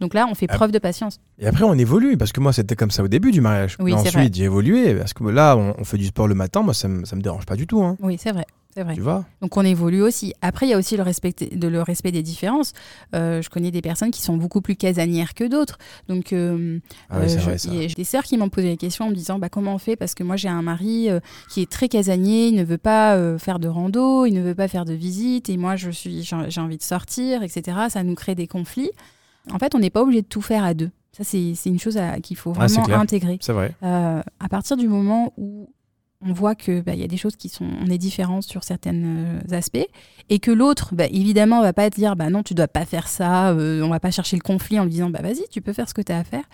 [0.00, 0.54] Donc là, on fait Ah.
[0.54, 1.20] preuve de patience.
[1.38, 3.76] Et après, on évolue, parce que moi, c'était comme ça au début du mariage.
[3.78, 6.74] Oui, ensuite, j'ai évolué, parce que là, on, on fait du sport le matin, moi,
[6.74, 8.46] ça ça me dérange pas du tout, hein, Oui, c'est vrai.
[8.76, 8.94] C'est vrai.
[8.94, 10.34] tu vois Donc on évolue aussi.
[10.42, 12.74] Après, il y a aussi le respect, de, le respect des différences.
[13.14, 15.78] Euh, je connais des personnes qui sont beaucoup plus casanières que d'autres.
[16.08, 16.78] Donc euh,
[17.08, 19.74] Ah Euh, a des sœurs qui m'ont posé la question en me disant bah, comment
[19.74, 19.96] on fait?
[19.96, 23.16] Parce que moi j'ai un mari euh, qui est très casanier, il ne veut pas
[23.38, 26.36] faire de rando, il ne veut pas faire de visite et moi je suis j'ai
[26.50, 27.78] j'ai envie de sortir, etc.
[27.88, 28.90] Ça nous crée des conflits.
[29.50, 30.90] En fait, on n'est pas obligé de tout faire à deux.
[31.12, 33.38] Ça c'est une chose qu'il faut Ah, vraiment intégrer.
[33.40, 33.74] C'est vrai.
[33.80, 35.70] À partir du moment où
[36.22, 38.64] on voit que bah, il y a des choses qui sont on est différents sur
[38.64, 39.86] certains aspects
[40.30, 43.06] et que l'autre bah, évidemment va pas te dire bah non tu dois pas faire
[43.08, 45.72] ça euh, on va pas chercher le conflit en lui disant bah vas-y tu peux
[45.74, 46.44] faire ce que tu as à faire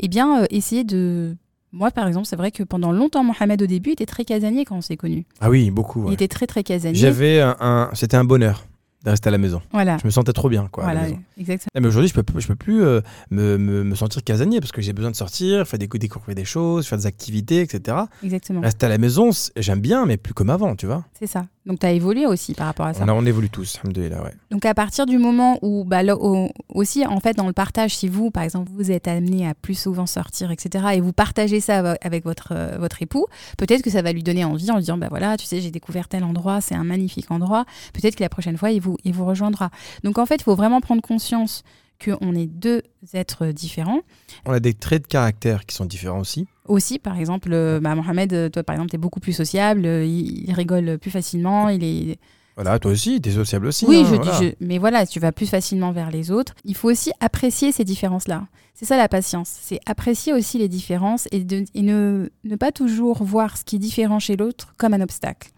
[0.00, 1.36] eh bien euh, essayer de
[1.72, 4.76] moi par exemple c'est vrai que pendant longtemps Mohamed au début était très casanier quand
[4.76, 6.02] on s'est connus Ah oui, beaucoup.
[6.02, 6.10] ouais.
[6.10, 8.66] il était très très casanier J'avais un, un- C'était un bonheur
[9.04, 9.62] de rester à la maison.
[9.72, 10.84] voilà Je me sentais trop bien, quoi.
[10.84, 11.22] à la voilà maison.
[11.38, 14.72] exactement Mais aujourd'hui, je peux, je peux plus euh, me, me- me sentir casanier parce
[14.72, 17.96] que j'ai besoin de sortir, faire des, découvrir des choses, faire des activités, etc.
[18.24, 21.04] exactement Rester à la maison, j'aime bien, mais plus comme avant, tu vois.
[21.18, 23.50] c'est ça donc tu as évolué aussi par rapport à ça On, a- on évolue
[23.50, 24.34] tous, alhamdoulilah, ouais.
[24.50, 27.94] Donc à partir du moment où, bah, là, au- aussi en fait dans le partage,
[27.96, 30.86] si vous par exemple vous êtes amené à plus souvent sortir, etc.
[30.94, 33.26] et vous partagez ça avec votre euh, votre époux,
[33.58, 35.70] peut-être que ça va lui donner envie en lui disant bah voilà tu sais j'ai
[35.70, 37.64] découvert tel endroit, c'est un magnifique endroit.
[37.92, 39.70] Peut-être que la prochaine fois il vous il vous rejoindra.
[40.04, 41.62] Donc en fait il faut vraiment prendre conscience
[42.04, 44.00] qu'on est deux êtres différents.
[44.46, 46.46] On a des traits de caractère qui sont différents aussi.
[46.68, 49.86] Aussi, par exemple, euh, bah, Mohamed, euh, toi, par exemple, tu es beaucoup plus sociable,
[49.86, 52.18] euh, il, il rigole plus facilement, il est,
[52.56, 53.86] Voilà, toi aussi, t'es sociable aussi.
[53.86, 54.38] Oui, hein, je voilà.
[54.38, 56.54] dis, je- mais voilà, tu vas plus facilement vers les autres.
[56.64, 58.46] Il faut aussi apprécier ces différences-là.
[58.74, 59.48] C'est ça la patience.
[59.60, 63.76] C'est apprécier aussi les différences et, de- et ne, ne pas toujours voir ce qui
[63.76, 65.50] est différent chez l'autre comme un obstacle.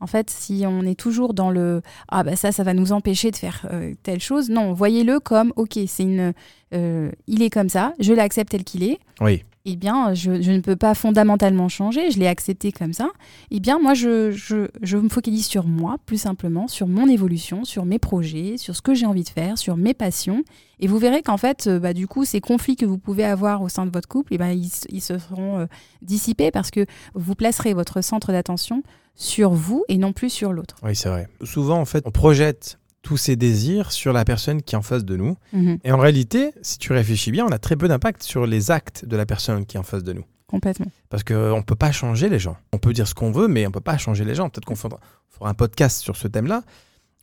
[0.00, 3.30] En fait, si on est toujours dans le ah bah ça, ça va nous empêcher
[3.30, 6.32] de faire euh, telle chose, non, voyez-le comme ok, c'est une,
[6.74, 8.98] euh, il est comme ça, je l'accepte tel qu'il est.
[9.20, 13.08] Oui, Eh bien, je, ne peux pas fondamentalement changer, je l'ai accepté comme ça.
[13.50, 17.86] Eh bien, moi, je, je, me focalise sur moi, plus simplement, sur mon évolution, sur
[17.86, 20.42] mes projets, sur ce que j'ai envie de faire, sur mes passions.
[20.80, 23.62] Et vous verrez qu'en fait, euh, bah, du coup, ces conflits que vous pouvez avoir
[23.62, 25.66] au sein de votre couple, eh ils, s- ils se seront euh,
[26.02, 28.82] dissipés parce que vous placerez votre centre d'attention
[29.14, 30.76] sur vous et non plus sur l'autre.
[30.82, 31.26] oui, c'est vrai.
[31.42, 35.04] Souvent, en fait, on projette tous ces désirs sur la personne qui est en face
[35.04, 35.36] de nous.
[35.52, 38.70] Mhm, Et en réalité, si tu réfléchis bien, on a très peu d'impact sur les
[38.72, 40.24] actes de la personne qui est en face de nous.
[40.46, 40.86] complètement.
[41.10, 42.56] Parce qu'on ne peut pas changer les gens.
[42.72, 44.48] On peut dire ce qu'on veut, mais on ne peut pas changer les gens.
[44.50, 46.62] Peut-être qu'on fera, fera un podcast sur ce thème-là.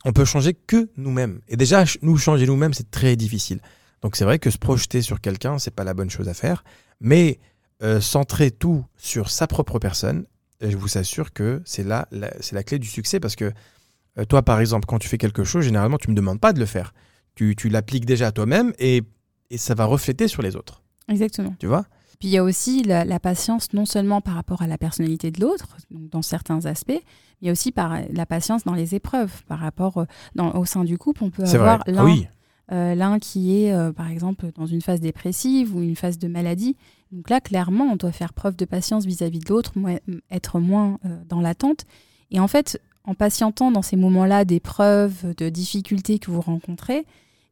[0.04, 1.40] On peut changer que nous-mêmes.
[1.48, 3.60] Et déjà, nous changer nous-mêmes, c'est très difficile.
[4.02, 6.62] Donc c'est vrai que se projeter sur quelqu'un, c'est pas la bonne chose à faire.
[7.00, 7.38] Mais
[7.82, 10.24] euh, centrer tout sur sa propre personne,
[10.62, 12.08] euh, je vous assure que c'est là,
[12.40, 13.18] c'est la clé du succès.
[13.20, 13.52] Parce que
[14.18, 16.52] euh, toi, par exemple, quand tu fais quelque chose, généralement, tu ne me demandes pas
[16.52, 16.92] de le faire.
[17.34, 19.02] Tu, tu l'appliques déjà à toi-même et,
[19.50, 20.82] et ça va refléter sur les autres.
[21.08, 21.54] Exactement.
[21.58, 21.86] Tu vois?
[22.18, 25.30] Puis il y a aussi la, la patience, non seulement par rapport à la personnalité
[25.30, 27.02] de l'autre, dans certains aspects, mais
[27.40, 29.42] il y a aussi par la patience dans les épreuves.
[29.48, 30.04] Par rapport euh,
[30.36, 32.28] dans, au sein du couple, on peut avoir l'un oui.
[32.70, 36.28] euh, l'un qui est, euh, par exemple, dans une phase dépressive ou une phase de
[36.28, 36.76] maladie.
[37.10, 39.72] Donc là, clairement, on doit faire preuve de patience vis-à-vis de l'autre,
[40.30, 40.98] être moins
[41.28, 41.84] dans l'attente.
[42.30, 47.04] Et en fait, en patientant dans ces moments-là d'épreuves, de difficultés que vous rencontrez,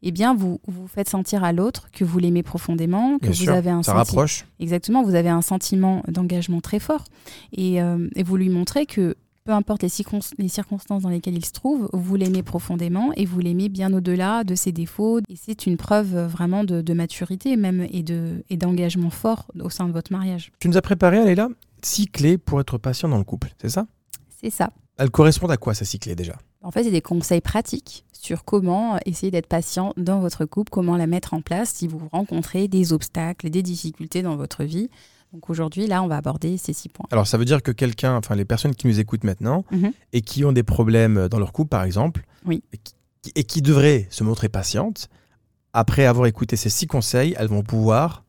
[0.02, 3.36] eh bien, vous vous faites sentir à l'autre que vous l'aimez profondément, que Bien vous
[3.36, 4.46] sûr, avez un ça rapproche.
[4.58, 7.04] Exactement, vous avez un sentiment d'engagement très fort
[7.52, 11.36] et, euh, et vous lui montrez que peu importe les, circon- les circonstances dans lesquelles
[11.36, 15.18] il se trouve, vous l'aimez profondément et vous l'aimez bien au-delà de ses défauts.
[15.28, 19.68] Et c'est une preuve vraiment de, de maturité même et de- et d'engagement fort au
[19.70, 20.52] sein de votre mariage.
[20.60, 21.48] Tu nous as préparé, Leïla,
[21.82, 23.86] six clés pour être patient dans le couple, c'est ça?
[24.40, 24.70] C'est ça.
[25.00, 26.34] Elles correspondent à quoi ces six clés déjà?
[26.62, 30.96] En fait, c'est des conseils pratiques sur comment essayer d'être patient dans votre couple, comment
[30.98, 34.90] la mettre en place si vous rencontrez des obstacles, des difficultés dans votre vie.
[35.32, 37.06] Donc aujourd'hui, là, on va aborder ces six points.
[37.12, 39.92] Alors ça veut dire que quelqu'un, enfin les personnes qui nous écoutent maintenant Mhm.
[40.12, 42.62] et qui ont des problèmes dans leur couple par exemple, Oui.
[42.74, 42.78] et,
[43.22, 45.08] qui, et qui devraient se montrer patientes,
[45.72, 48.24] après avoir écouté ces six conseils, elles vont pouvoir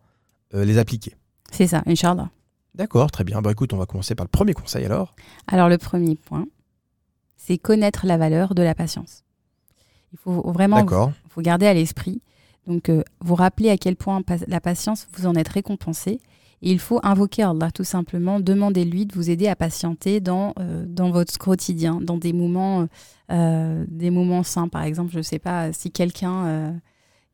[0.54, 1.16] euh, les appliquer.
[1.52, 2.30] C'est ça, Inch'Allah.
[2.76, 3.42] D'accord, très bien.
[3.42, 5.16] Bah écoute, on va commencer par le premier conseil alors.
[5.48, 6.46] Alors le premier point,
[7.44, 9.24] c'est connaître la valeur de la patience.
[10.14, 11.12] Il faut vraiment D'accord.
[11.30, 12.22] faut garder à l'esprit.
[12.68, 16.20] Donc, euh, vous rappeler à quel point la patience, vous en êtes récompensé.
[16.62, 18.40] Et il faut invoquer Allah, tout simplement.
[18.40, 22.88] Demandez-lui de vous aider à patienter dans, euh, dans votre quotidien, dans des moments,
[23.32, 24.68] euh, des moments sains.
[24.68, 26.80] Par exemple, je ne sais pas, si quelqu'un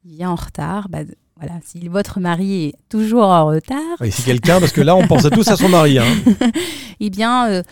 [0.06, 1.00] vient en retard, bah,
[1.40, 5.06] voilà, si votre mari est toujours en retard, Oui, c'est quelqu'un, parce que là on
[5.06, 6.00] pensait tous à son mari.
[6.00, 6.06] Hein.
[7.00, 7.64] eh bien, euh,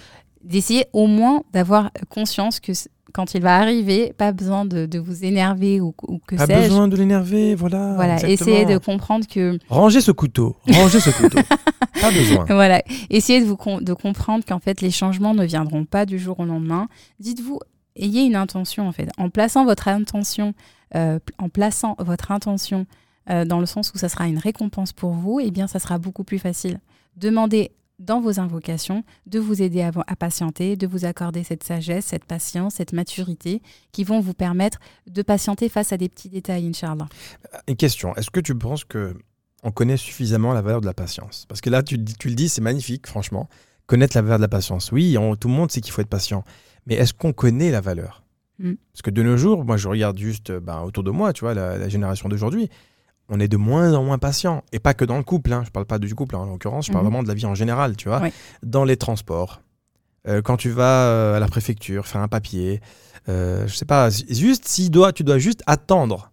[0.45, 2.71] d'essayer au moins d'avoir conscience que
[3.13, 6.67] quand il va arriver, pas besoin de, de vous énerver ou, ou que Pas sais-je.
[6.67, 7.93] besoin de l'énerver, voilà.
[7.95, 8.33] Voilà, exactement.
[8.57, 11.39] essayez de comprendre que Rangez ce couteau, rangez ce couteau.
[12.01, 12.43] Pas besoin.
[12.45, 16.19] voilà, essayez de vous com- de comprendre qu'en fait les changements ne viendront pas du
[16.19, 16.89] jour au lendemain.
[17.21, 17.59] Dites-vous,
[17.95, 19.09] ayez une intention en fait.
[19.17, 20.53] En plaçant votre intention,
[20.95, 22.85] euh, en plaçant votre intention
[23.29, 25.97] euh, dans le sens où ça sera une récompense pour vous, eh bien ça sera
[25.99, 26.79] beaucoup plus facile.
[27.15, 32.05] Demandez dans vos invocations de vous aider à, à patienter, de vous accorder cette sagesse,
[32.07, 36.67] cette patience, cette maturité qui vont vous permettre de patienter face à des petits détails,
[36.67, 37.07] Inch'Allah.
[37.67, 39.15] Une question, est-ce que tu penses que
[39.63, 41.45] on connaît suffisamment la valeur de la patience?
[41.47, 43.49] Parce que là, tu, le dis- tu le dis, c'est magnifique, franchement.
[43.87, 44.91] Connaître la valeur de la patience.
[44.91, 46.43] Oui, on- tout le monde sait qu'il faut être patient.
[46.85, 48.23] Mais est-ce qu'on connaît la valeur?
[48.59, 48.73] Mm.
[48.93, 51.41] Parce que de nos jours, moi, je regarde juste euh, ben, autour de moi, tu
[51.41, 52.69] vois, la, la génération d'aujourd'hui.
[53.29, 54.63] On est de moins en moins patient.
[54.71, 55.51] Et pas que dans le couple.
[55.53, 55.63] Hein.
[55.65, 56.85] Je parle pas du couple, en l'occurrence.
[56.87, 57.11] Je parle Mhm.
[57.11, 58.21] vraiment de la vie en général, tu vois.
[58.63, 59.61] Dans les transports.
[60.27, 62.81] Euh, quand tu vas euh, à la préfecture faire un papier.
[63.29, 64.09] euh, je sais pas.
[64.11, 66.31] Juste, si dois, tu dois juste attendre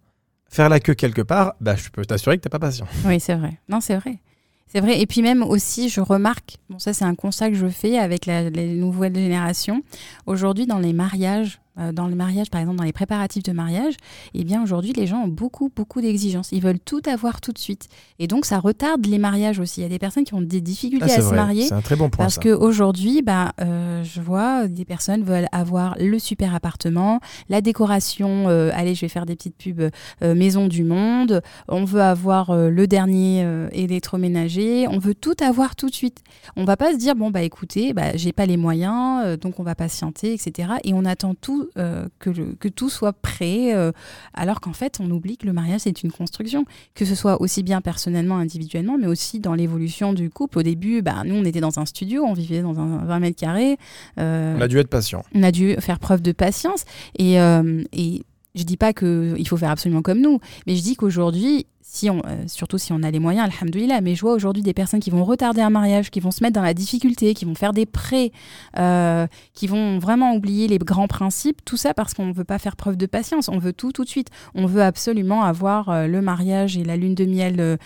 [0.50, 2.86] faire la queue quelque part, bah, je peux t'assurer que t'es pas patient.
[3.06, 3.58] Oui, c'est vrai.
[3.70, 4.18] Non, c'est vrai.
[4.66, 5.00] C'est vrai.
[5.00, 8.26] Et puis même aussi, je remarque, bon ça c'est un constat que je fais avec
[8.26, 9.82] la- les nouvelles générations,
[10.26, 13.94] aujourd'hui dans les mariages, dans les mariages par exemple, dans les préparatifs de mariage,
[14.34, 16.50] eh bien aujourd'hui les gens ont beaucoup, beaucoup d'exigences.
[16.52, 17.88] Ils veulent tout avoir tout de suite.
[18.18, 19.80] Et donc ça retarde les mariages aussi.
[19.80, 21.66] Il y a des personnes qui ont des difficultés Ah, à se marier.
[21.66, 22.24] C'est un très bon point.
[22.24, 28.48] Parce qu'aujourd'hui, bah, euh, je vois des personnes veulent avoir le super appartement, la décoration,
[28.48, 29.90] euh, allez, je vais faire des petites pubs,
[30.22, 35.34] euh, Maison du Monde, on veut avoir euh, le dernier euh, électroménager, on veut tout
[35.40, 36.18] avoir tout de suite.
[36.56, 39.58] On va pas se dire, bon, bah écoutez, bah, j'ai pas les moyens, euh, donc
[39.60, 40.74] on va patienter, etc.
[40.84, 43.92] Et on attend tout, euh, que, le- que tout soit prêt, euh,
[44.34, 47.62] alors qu'en fait, on oublie que le mariage, c'est une construction, que ce soit aussi
[47.62, 50.58] bien personnellement, individuellement, mais aussi dans l'évolution du couple.
[50.58, 53.38] Au début, bah, nous, on était dans un studio, on vivait dans un 20 mètres
[53.40, 53.76] carrés.
[54.18, 55.24] euh, On a dû être patient.
[55.34, 56.84] on a dû faire preuve de patience.
[57.18, 57.34] Et,
[57.92, 58.22] et
[58.54, 62.20] je dis pas qu'il faut faire absolument comme nous, mais je dis qu'aujourd'hui, si on,
[62.20, 65.10] euh, surtout si on a les moyens, alhamdoulilah, mais je vois aujourd'hui des personnes qui
[65.10, 67.84] vont retarder un mariage, qui vont se mettre dans la difficulté, qui vont faire des
[67.84, 68.32] prêts,
[68.78, 72.58] euh, qui vont vraiment oublier les grands principes, tout ça parce qu'on ne veut pas
[72.58, 74.28] faire preuve de patience, on veut tout tout de suite.
[74.54, 77.78] On veut absolument avoir euh, le mariage et la lune de miel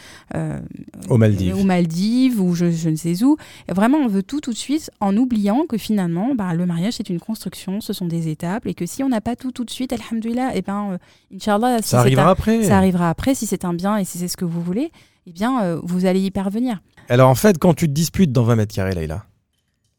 [1.09, 1.57] Aux Maldives.
[1.57, 3.37] aux Maldives ou je, je ne sais où.
[3.69, 6.95] Et Vraiment, on veut tout tout de suite en oubliant que finalement, bah, le mariage,
[6.95, 9.65] c'est une construction, ce sont des étapes et que si on n'a pas tout tout
[9.65, 10.99] de suite, alhamdoulilah, et ben,
[11.35, 12.63] Inch'Allah, si Ça arrivera un- après.
[12.63, 14.91] ça arrivera après, si c'est un bien et si c'est ce que vous voulez,
[15.27, 16.81] eh bien, euh, vous allez y parvenir.
[17.09, 19.25] Alors en fait, quand tu te disputes dans 20 mètres carrés, Leïla,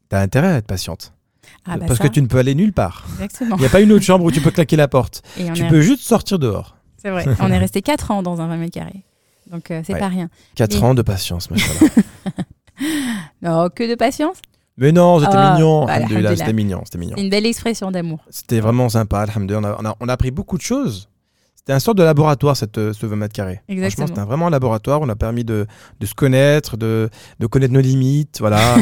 [0.08, 1.12] t'as intérêt à être patiente.
[1.64, 3.06] Ah, bah, Parce ça, que tu ne peux aller nulle part.
[3.14, 3.56] Exactement.
[3.56, 5.22] Il n'y a pas une autre chambre où tu peux claquer la porte.
[5.38, 6.76] Et Tu peux juste sortir dehors.
[6.96, 7.24] C'est vrai.
[7.40, 9.02] On est resté 4 ans dans un 20 mètres carrés.
[9.50, 9.98] Donc, euh, c'est Ouais.
[9.98, 10.28] pas rien.
[10.56, 11.48] 4 Mais- ans de patience.
[13.42, 14.38] Non, que de patience?
[14.76, 15.84] Mais non, c'était Ah, mignon.
[15.86, 16.36] bah, alhamdoulilah.
[16.36, 17.16] C'était mignon, c'était mignon.
[17.16, 18.20] Une belle expression d'amour.
[18.30, 19.60] C'était vraiment sympa, alhamdoulilah.
[19.60, 21.08] On a, on, a, on a appris beaucoup de choses.
[21.68, 23.60] C'était un sorte de laboratoire, cette, euh, ce 20 mètres carrés.
[23.66, 24.06] Franchement, Exactement.
[24.06, 25.02] c'était vraiment un laboratoire.
[25.02, 25.66] On a permis de,
[26.00, 28.38] de se connaître, de, de connaître nos limites.
[28.40, 28.76] Voilà.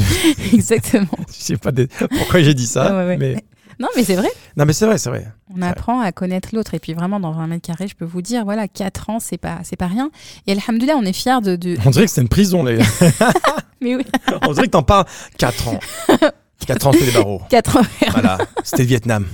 [0.52, 1.06] Exactement.
[1.28, 2.86] Je sais pas des- pourquoi j'ai dit ça.
[2.90, 3.16] Ouais, ouais, ouais.
[3.16, 3.44] Mais...
[3.78, 4.26] Non, mais c'est vrai.
[4.56, 5.28] Non, mais c'est vrai, c'est vrai.
[5.56, 6.74] On apprend à connaître l'autre.
[6.74, 9.38] Et puis vraiment, dans 20 mètres carrés, je peux vous dire, voilà, 4 ans, c'est
[9.38, 10.10] pas, c'est pas rien.
[10.48, 11.76] Et alhamdoulilah, on est fiers de, de...
[11.86, 12.84] On dirait que c'est une prison, les gars.
[13.80, 14.04] Mais oui,
[14.48, 15.06] On dirait que t'en parles
[15.38, 15.78] 4 ans.
[16.66, 17.40] 4 ans sous les barreaux.
[17.50, 17.82] 4 ans.
[18.12, 19.26] Voilà, c'était le Vietnam.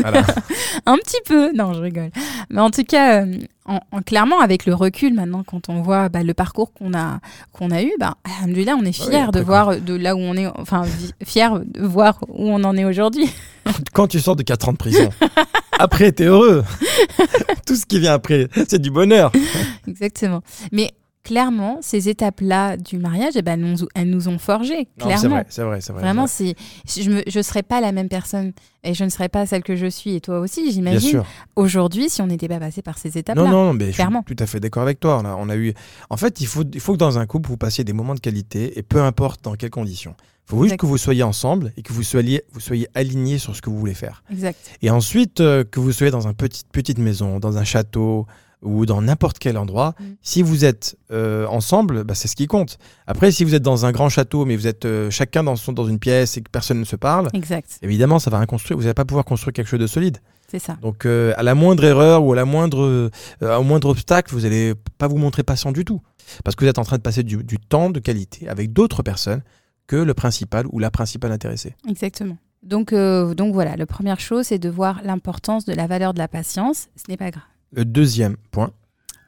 [0.00, 0.22] Voilà.
[0.86, 2.10] Un petit peu, non, je rigole.
[2.50, 6.08] Mais en tout cas, euh, en, en- clairement, avec le recul maintenant, quand on voit
[6.08, 7.20] bah, le parcours qu'on a,
[7.52, 10.36] qu'on a eu, bah, alhamdoulilah, on est Ouais, fier de voir de là où on
[10.36, 10.82] est, enfin,
[11.24, 13.30] fier de voir où on en est aujourd'hui.
[13.94, 15.08] Quand tu sors de 4 ans de prison,
[15.78, 16.64] après, t'es heureux.
[17.66, 19.32] Tout ce qui vient après, c'est du bonheur.
[19.88, 20.42] Exactement.
[20.72, 20.90] Mais
[21.22, 25.20] clairement, ces étapes-là du mariage, eh ben, elles, nous, elles nous ont forgé, Non, clairement.
[25.20, 26.02] C'est vrai, c'est vrai, c'est vrai.
[26.02, 26.54] Vraiment, c'est
[26.86, 28.52] je ne serais pas la même personne
[28.84, 31.10] et je ne serais pas celle que je suis et toi aussi, j'imagine.
[31.10, 31.26] sûr.
[31.56, 33.44] Aujourd'hui, si on n'était pas passé par ces étapes-là.
[33.44, 34.22] Non, non, mais clairement.
[34.26, 35.20] je suis tout à fait d'accord avec toi.
[35.22, 35.74] On a, on a eu...
[36.10, 38.20] En fait, il faut, il faut que dans un couple, vous passiez des moments de
[38.20, 40.14] qualité, et peu importe dans quelles conditions.
[40.48, 43.54] Il faut juste que vous soyez ensemble et que vous soyez, vous soyez alignés sur
[43.54, 44.22] ce que vous voulez faire.
[44.30, 44.58] Exact.
[44.82, 48.26] Et ensuite, euh, que vous soyez dans une petite, petite maison, dans un château
[48.62, 50.04] ou dans n'importe quel endroit, Mm.
[50.22, 52.78] si vous êtes euh, ensemble, bah, c'est ce qui compte.
[53.06, 55.72] Après, si vous êtes dans un grand château, mais vous êtes euh, chacun dans, son,
[55.72, 57.78] dans une pièce et que personne ne se parle, Exact.
[57.82, 58.76] évidemment, ça va rien construire.
[58.78, 60.18] Vous n'allez pas pouvoir construire quelque chose de solide.
[60.48, 60.76] C'est ça.
[60.82, 64.74] Donc, euh, à la moindre erreur ou à la moindre, au moindre obstacle, vous n'allez
[64.98, 66.00] pas vous montrer patient du tout.
[66.44, 69.02] Parce que vous êtes en train de passer du, du temps de qualité avec d'autres
[69.02, 69.42] personnes
[69.86, 71.74] que le principal ou la principale intéressée.
[71.88, 72.36] Exactement.
[72.62, 76.18] Donc, euh, donc voilà, la première chose, c'est de voir l'importance de la valeur de
[76.18, 76.88] la patience.
[76.96, 77.42] Ce n'est pas grave.
[77.74, 78.70] Le deuxième point,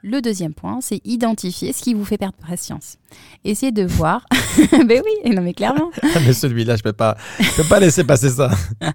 [0.02, 2.98] Le deuxième point, c'est identifier ce qui vous fait perdre patience.
[3.42, 4.26] Essayez de voir.
[4.70, 5.90] ben oui, non mais clairement.
[6.02, 8.50] Ah, mais celui-là, je peux pas, je peux pas laisser passer ça.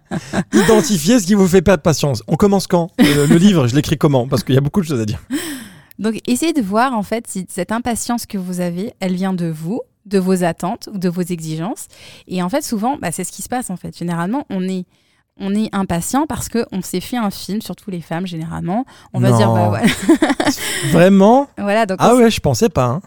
[0.53, 2.21] Identifier ce qui vous fait perdre patience.
[2.27, 2.91] On commence quand?
[2.99, 4.27] Le, le livre, je l'écris comment?
[4.27, 5.19] Parce qu'il y a beaucoup de choses à dire.
[5.97, 9.47] Donc essayez de voir en fait si cette impatience que vous avez, elle vient de
[9.47, 11.87] vous, de vos attentes ou de vos exigences.
[12.27, 13.97] Et en fait, souvent, bah, c'est ce qui se passe en fait.
[13.97, 14.85] Généralement, on est
[15.39, 18.85] on est impatient parce que on s'est fait un film, surtout les femmes généralement.
[19.13, 19.37] On va Non.
[19.37, 19.85] dire bah ouais.
[20.91, 21.47] Vraiment?
[21.57, 22.85] Voilà donc Ah ouais, je pensais pas.
[22.85, 23.01] hein.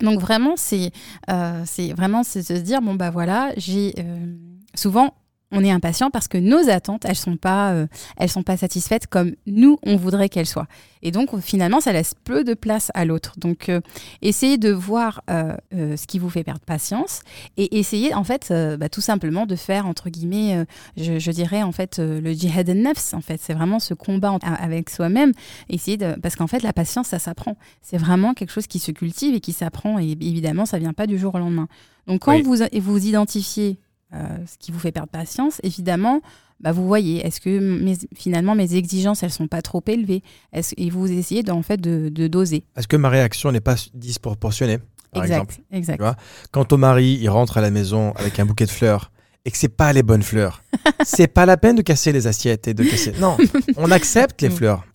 [0.00, 0.90] Donc vraiment, c'est
[1.30, 1.64] euh,
[1.96, 4.34] vraiment c'est de se dire bon bah voilà, j'ai euh,
[4.74, 5.14] souvent
[5.52, 9.06] on est impatient parce que nos attentes elles sont pas euh, elles sont pas satisfaites
[9.06, 10.66] comme nous on voudrait qu'elles soient.
[11.02, 13.34] Et donc finalement ça laisse peu de place à l'autre.
[13.38, 13.80] Donc euh,
[14.22, 17.20] essayez de voir euh, ce qui vous fait perdre patience
[17.56, 20.64] et essayez en fait bah, tout simplement de faire entre guillemets
[20.96, 24.38] je, je dirais en fait le jihad al-nafs en fait c'est vraiment ce combat en-
[24.38, 25.32] avec soi-même
[25.68, 28.90] essayer de parce qu'en fait la patience ça s'apprend c'est vraiment quelque chose qui se
[28.90, 31.68] cultive et qui s'apprend et évidemment ça vient pas du jour au lendemain
[32.06, 32.42] donc quand Oui.
[32.42, 33.78] vous vous identifiez
[34.46, 36.20] ce qui vous fait perdre patience évidemment
[36.60, 40.22] bah, vous voyez est-ce que mes- finalement mes exigences elles sont pas trop élevées?
[40.76, 44.78] Et vous essayez en fait de, de doser Est-ce que ma réaction n'est pas disproportionnée
[45.12, 45.54] Par exact exemple.
[45.72, 46.16] exact Tu vois?
[46.52, 49.10] Quand ton mari, il rentre à la maison avec un bouquet de fleurs
[49.44, 50.62] et que c'est pas les bonnes fleurs,
[51.04, 53.12] c'est pas la peine de casser les assiettes et de casser.
[53.20, 53.36] Non,
[53.76, 54.52] on accepte les Mm.
[54.52, 54.86] fleurs.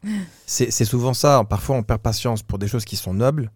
[0.48, 1.44] C'est c'est souvent ça.
[1.48, 3.52] Parfois, on perd patience pour des choses qui sont nobles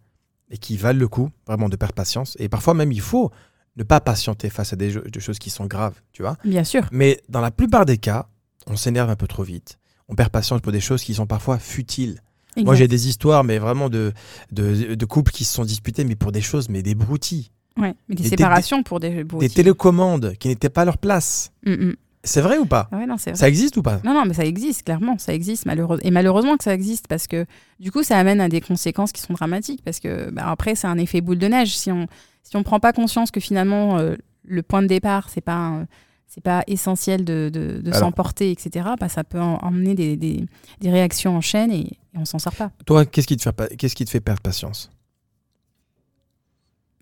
[0.50, 2.36] et qui valent le coup, vraiment de perdre patience.
[2.38, 3.30] Et parfois même, il faut
[3.76, 6.36] ne pas patienter face à des, des choses qui sont graves, tu vois.
[6.44, 8.26] bien sûr Mais dans la plupart des cas,
[8.66, 9.78] on s'énerve un peu trop vite.
[10.08, 12.20] On perd patience pour des choses qui sont parfois futiles.
[12.56, 14.12] Moi, j'ai des histoires, mais vraiment de,
[14.52, 17.50] de, de couples qui se sont disputés, mais pour des choses, mais des broutilles.
[17.76, 20.98] Ouais, mais des des- séparations pour des pour Des télécommandes qui n'étaient pas à leur
[20.98, 21.50] place.
[21.66, 21.92] Mm.
[22.22, 22.88] C'est vrai ou pas?
[22.92, 23.34] Ouais, non, vrai.
[23.34, 24.00] Ça existe ou pas?
[24.04, 25.98] Non, non, mais ça existe, clairement, ça existe, malheureux...
[26.02, 27.44] et malheureusement que ça existe, parce que
[27.80, 30.86] du coup, ça amène à des conséquences qui sont dramatiques, parce que bah, après, c'est
[30.86, 31.76] un effet boule de neige.
[31.76, 32.06] Si on
[32.44, 35.86] si on prend pas conscience que finalement, euh, le point de départ, c'est pas un-
[36.28, 40.44] c'est pas essentiel de, de, s'emporter, etc., bah, ça peut en- emmener des, des,
[40.80, 42.70] des réactions en chaîne et, et on s'en sort pas.
[42.86, 44.90] Toi, qu'est-ce qui, te fait qu'est-ce qui te fait perdre patience?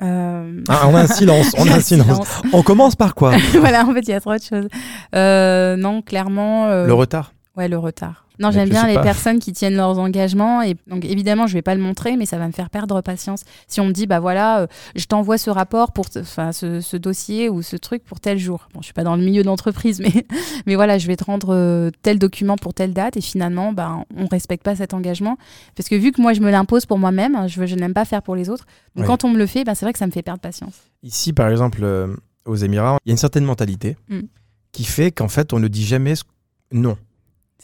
[0.02, 1.55] Euh, Ah, On a un silence.
[1.57, 2.42] On a un silence.
[2.52, 3.37] On commence par quoi?
[3.55, 4.68] Voilà, en fait, il y a trop de choses.
[5.14, 6.66] Euh, non, clairement.
[6.68, 7.33] euh, Le retard?
[7.57, 8.27] Ouais, le retard.
[8.38, 9.03] Non, j'aime bien les pas.
[9.03, 10.62] personnes qui tiennent leurs engagements.
[10.62, 13.45] Et donc, évidemment, je vais pas le montrer, mais ça va me faire perdre patience.
[13.69, 16.97] Si on me dit, bah voilà, euh, je t'envoie ce rapport pour, enfin, ce, ce
[16.97, 18.69] dossier ou ce truc pour tel jour.
[18.73, 20.27] Bon, je suis pas dans le milieu d'entreprise, mais,
[20.67, 23.19] mais voilà, je vais te rendre euh, tel document pour telle date.
[23.19, 25.37] Et finalement, bah, on respecte pas cet engagement.
[25.77, 27.93] Parce que vu que moi, je me l'impose pour moi-même, hein, je, veux- je n'aime
[27.95, 28.65] pas faire pour les autres.
[28.97, 29.07] Donc, Oui.
[29.09, 30.75] quand on me le fait, bah, c'est vrai que ça me fait perdre patience.
[31.03, 34.21] Ici, par exemple, euh, aux Émirats, il y a une certaine mentalité Mm.
[34.73, 36.25] qui fait qu'en fait, on ne dit jamais ce-
[36.73, 36.97] non.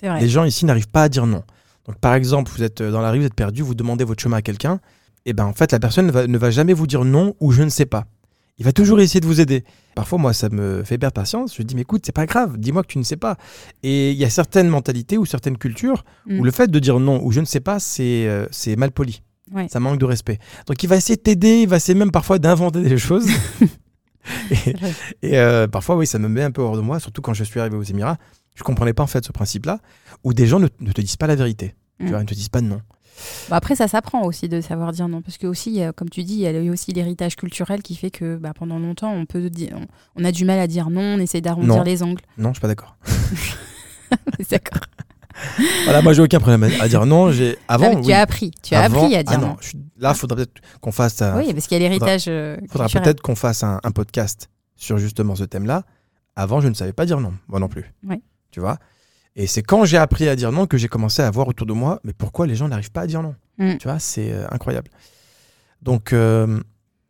[0.03, 0.21] Vrai.
[0.21, 1.43] Les gens ici n'arrivent pas à dire non.
[1.87, 4.23] Donc, par exemple, vous êtes euh, dans la rue, vous êtes perdu, vous demandez votre
[4.23, 4.81] chemin à quelqu'un,
[5.27, 7.51] et ben en fait, la personne ne va, ne va jamais vous dire non ou
[7.53, 8.05] je ne sais pas.
[8.59, 9.63] Il va toujours essayer de vous aider.
[9.95, 11.55] Parfois, moi, ça me fait perdre patience.
[11.57, 13.37] Je dis, mais écoute, c'est pas grave, dis-moi que tu ne sais pas.
[13.85, 16.41] Et il y a certaines mentalités ou certaines cultures Mm.
[16.41, 18.91] où le fait de dire non ou je ne sais pas, c'est euh, c'est mal
[18.91, 19.23] poli.
[19.53, 19.69] Ouais.
[19.69, 20.39] Ça manque de respect.
[20.67, 23.29] Donc, il va essayer de t'aider, il va essayer même parfois d'inventer des choses.
[25.23, 27.45] et, euh, parfois, oui, ça me met un peu hors de moi, surtout quand je
[27.45, 28.19] suis arrivé aux Émirats.
[28.59, 29.79] Je comprenais pas en fait ce principe-là,
[30.25, 31.75] où des gens ne, ne te disent pas la vérité.
[32.01, 32.09] Tu Mm.
[32.11, 32.81] vois, ils ne te disent pas non.
[33.49, 35.23] Bah, après, ça s'apprend aussi de savoir dire non.
[35.23, 38.11] Parce que, aussi, a- comme tu dis, il y a aussi l'héritage culturel qui fait
[38.11, 39.77] que bah, pendant longtemps, on, peut dire,
[40.17, 42.23] on, a du mal à dire non, on essaye d'arrondir les angles.
[42.37, 42.97] Non, je suis pas d'accord.
[44.51, 44.81] D'accord.
[45.85, 47.31] Voilà, moi j'ai aucun problème à, dire non.
[47.31, 47.91] J'ai avant.
[47.93, 48.07] Ah, oui.
[48.07, 48.51] tu as appris.
[48.63, 49.57] Tu as Avant- appris à ah dire non, non.
[49.61, 51.21] je Là, faudra peut-être qu'on fasse.
[51.23, 53.05] un- Oui, parce qu'il y a l'héritage euh, faudra culturel.
[53.05, 55.85] peut-être qu'on fasse un, un podcast sur justement ce thème-là.
[56.37, 57.93] Avant, je ne savais pas dire non, moi non plus.
[58.07, 58.21] Ouais.
[58.51, 58.79] Tu vois?
[59.37, 61.73] Et c'est quand j'ai appris à dire non que j'ai commencé à voir autour de
[61.73, 63.37] moi, mais pourquoi les gens n'arrivent pas à dire non?
[63.59, 63.77] Mm.
[63.77, 64.91] Tu vois, c'est euh, incroyable.
[65.83, 66.61] Donc, euh,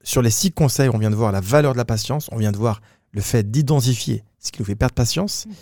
[0.03, 2.53] sur les six conseils, on vient de voir la valeur de la patience, on vient
[2.53, 2.81] de voir
[3.12, 5.46] le fait d'identifier ce qui nous fait perdre patience.
[5.46, 5.55] Mhm.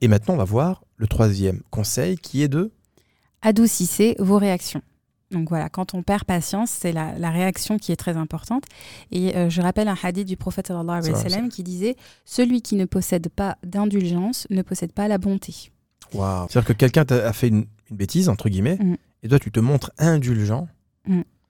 [0.00, 2.72] Et maintenant, on va voir le troisième conseil qui est de.
[3.42, 4.82] adoucissez vos réactions.
[5.30, 8.64] Donc voilà, quand on perd patience, c'est la, la réaction qui est très importante.
[9.10, 12.62] Et euh, je rappelle un hadith du prophète sallallahu alayhi wa sallam qui disait Celui
[12.62, 15.70] qui ne possède pas d'indulgence ne possède pas la bonté.
[16.12, 18.96] Waouh C'est-à-dire que quelqu'un t'a- a fait une, une bêtise, entre guillemets, Mhm.
[19.22, 20.68] et toi, tu te montres indulgent.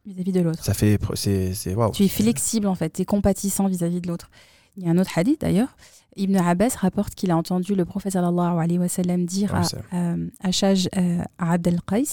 [0.07, 0.63] vis-à-vis de l'autre.
[0.65, 0.99] Ça fait.
[1.15, 1.75] C'est.
[1.75, 1.91] Waouh.
[1.93, 4.31] Tu es flexible en fait, tu es compatissant vis-à-vis de l'autre.
[4.77, 5.77] Il y a un autre hadith d'ailleurs.
[6.17, 9.79] Ibn Abbas rapporte qu'il a entendu le prophète sallallahu alayhi wa sallam dire à, c'est-
[9.93, 12.05] euh, à Shaj euh, à Abd al-Qais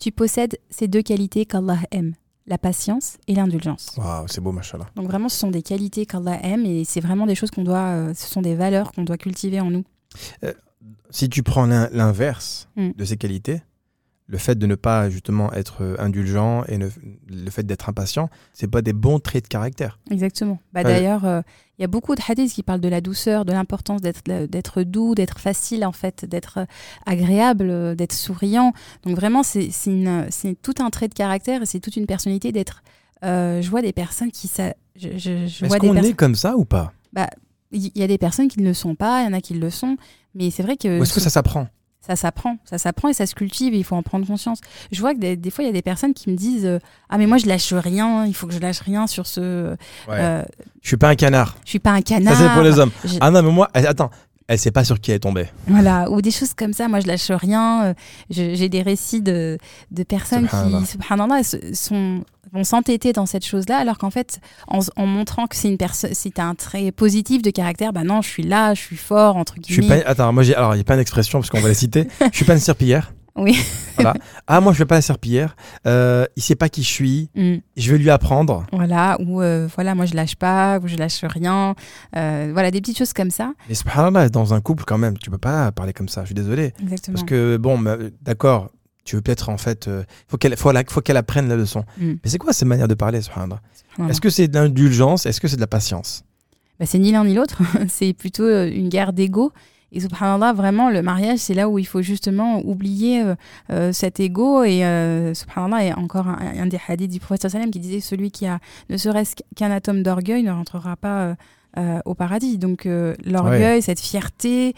[0.00, 2.14] Tu possèdes ces deux qualités qu'Allah aime,
[2.46, 3.90] la patience et l'indulgence.
[3.98, 4.86] Waouh, c'est beau, machallah.
[4.96, 7.78] Donc vraiment, ce sont des qualités qu'Allah aime et c'est vraiment des choses qu'on doit,
[7.94, 9.84] euh, ce sont des valeurs qu'on doit cultiver en nous.
[11.10, 12.90] Si tu prends l'in- l'inverse Mm.
[12.96, 13.60] de ces qualités,
[14.32, 16.88] le fait de ne pas justement être euh, indulgent et ne-
[17.28, 19.98] le fait d'être impatient, c'est pas des bons traits de caractère.
[20.08, 20.60] Exactement.
[20.72, 20.84] Bah.
[20.84, 21.40] D'ailleurs, euh,
[21.78, 24.82] il y a beaucoup de hadiths qui parlent de la douceur, de l'importance d'être d'être
[24.84, 26.64] doux, d'être facile en fait, d'être euh,
[27.06, 28.72] agréable, d'être souriant.
[29.04, 29.68] Donc vraiment, c'est
[30.62, 32.82] tout un trait de caractère et c'est toute une personnalité d'être.
[33.24, 34.74] euh, je vois des personnes qui ça.
[34.94, 36.92] Est-ce qu'on est comme ça ou pas?
[37.72, 39.54] Il y a des personnes qui ne le sont pas, il y en a qui
[39.54, 39.96] le sont,
[40.34, 41.68] mais c'est vrai que Ou est-ce que ça s'apprend?
[42.00, 44.60] Ça s'apprend, ça s'apprend et ça se cultive et il faut en prendre conscience.
[44.90, 46.78] Je vois que des, des fois il y a des personnes qui me disent euh,
[47.10, 49.76] ah mais moi je lâche rien, il faut que je lâche rien sur ce.
[50.08, 50.44] euh,
[50.82, 51.56] Je suis pas un canard.
[51.64, 52.34] je suis pas un canard.
[52.36, 52.90] Ça c'est pour les hommes.
[53.04, 54.10] Je- Ah non, mais moi, elle- attends,
[54.52, 55.46] elle sait pas sur qui elle est tombée.
[55.68, 56.88] Voilà, ou des choses comme ça.
[56.88, 57.84] Moi, je lâche rien.
[57.84, 57.94] euh,
[58.30, 59.58] J'ai des récits de,
[59.92, 60.78] de personnes Subhanallah.
[60.80, 65.68] qui, subhanallah, sont, vont s'entêter dans cette chose-là, alors qu'en fait, en, montrant que c'est
[65.68, 68.96] une personne, c'est un trait positif de caractère, bah non, je suis là, je suis
[68.96, 70.02] fort, entre Je suis guillemets.
[70.02, 70.10] pas.
[70.10, 70.56] Attends, moi j'ai.
[70.56, 72.08] Alors, il y a pas une expression parce qu'on va la citer.
[72.32, 73.12] Je suis pas une serpillière.
[73.40, 73.58] Oui.
[73.96, 74.14] Voilà.
[74.46, 75.56] Ah, moi je fais pas la serpillière.
[75.86, 77.30] Euh, il sait pas qui je suis.
[77.34, 78.64] Mm, Je vais lui apprendre.
[78.72, 81.74] voilà, ou euh, voilà, moi, je lâche pas, ou je lâche rien.
[82.16, 83.52] Euh, voilà, des petites choses comme ça.
[83.68, 86.22] Mais subhanallah, dans un couple quand même, tu peux pas parler comme ça.
[86.22, 86.72] Je suis désolé.
[86.82, 87.14] Exactement.
[87.14, 87.78] Parce que bon,
[88.22, 88.70] d'accord,
[89.04, 91.84] tu veux peut-être en fait, euh, faut qu'elle, faut, faut qu'elle apprenne la leçon.
[91.98, 92.12] Mm.
[92.22, 93.60] Mais c'est quoi cette manière de parler, subhanallah?
[93.96, 94.12] Voilà.
[94.12, 95.26] Est-ce que c'est de l'indulgence?
[95.26, 96.22] Est-ce que c'est de la patience?
[96.78, 99.52] Bah, c'est ni l'un ni l'autre, c'est plutôt une guerre d'ego.
[99.92, 103.34] Et subhanallah, vraiment, le mariage, c'est là où il faut justement oublier euh,
[103.70, 104.62] euh, cet ego.
[104.62, 107.80] Et euh, subhanallah, il y a encore un, un des hadiths du prophète sallam qui
[107.80, 111.34] disait celui qui a ne serait-ce qu'un atome d'orgueil ne rentrera pas
[111.76, 112.58] euh, au paradis.
[112.58, 112.86] Donc
[113.24, 114.74] l'orgueil, cette fierté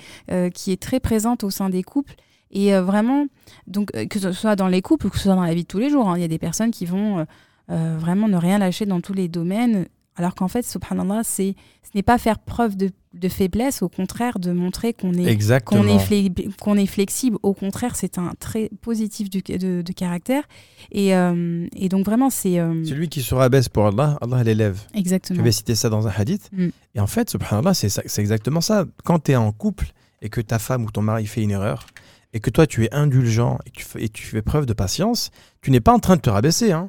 [0.54, 2.14] qui est très présente au sein des couples.
[2.54, 3.26] Et vraiment,
[3.66, 5.68] donc, que ce soit dans les couples ou que ce soit dans la vie de
[5.68, 7.24] tous les jours, hein, il y a des personnes qui vont
[7.70, 9.86] euh, vraiment ne rien lâcher dans tous les domaines.
[10.16, 14.38] Alors qu'en fait, subhanallah, c'est, ce n'est pas faire preuve de, de faiblesse, au contraire,
[14.38, 17.36] de montrer qu'on est, qu'on est, flexible.
[17.42, 20.44] Au contraire, c'est un trait positif du- de, de caractère.
[20.90, 22.58] Et, euh, et donc, vraiment, c'est.
[22.58, 24.80] euh, Celui qui se rabaisse pour Allah, Allah l'élève.
[24.94, 25.42] Je exactement.
[25.42, 26.48] vais citer ça dans un hadith.
[26.52, 26.68] Mm.
[26.94, 28.86] Et en fait, subhanallah, c'est, exactement ça.
[29.04, 31.86] Quand tu es en couple et que ta femme ou ton mari fait une erreur,
[32.34, 35.30] et que toi tu es indulgent et tu fais, et tu fais preuve de patience,
[35.60, 36.72] tu n'es pas en train de te rabaisser.
[36.72, 36.88] Hein.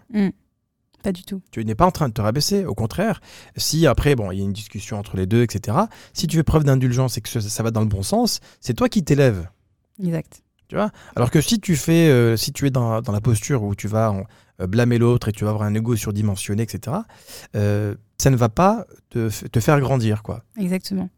[1.04, 1.42] Pas du tout.
[1.52, 2.66] Tu n'es pas en train de te rabaisser.
[2.66, 3.22] Au contraire,
[3.58, 5.78] si après, bon, il y a une discussion entre les deux, etc.,
[6.13, 8.74] si tu fais preuve d'indulgence et que ça, ça va dans le bon sens, c'est
[8.74, 9.48] toi qui t'élèves.
[10.02, 10.42] Exact.
[11.16, 13.88] Alors que si tu fais, euh, si tu es dans, dans la posture où tu
[13.88, 14.24] vas en-
[14.60, 16.98] euh, blâmer l'autre et tu vas avoir un ego surdimensionné, etc.,
[17.56, 20.44] euh, ça ne va pas te, te faire grandir, quoi.
[20.58, 21.10] Exactement.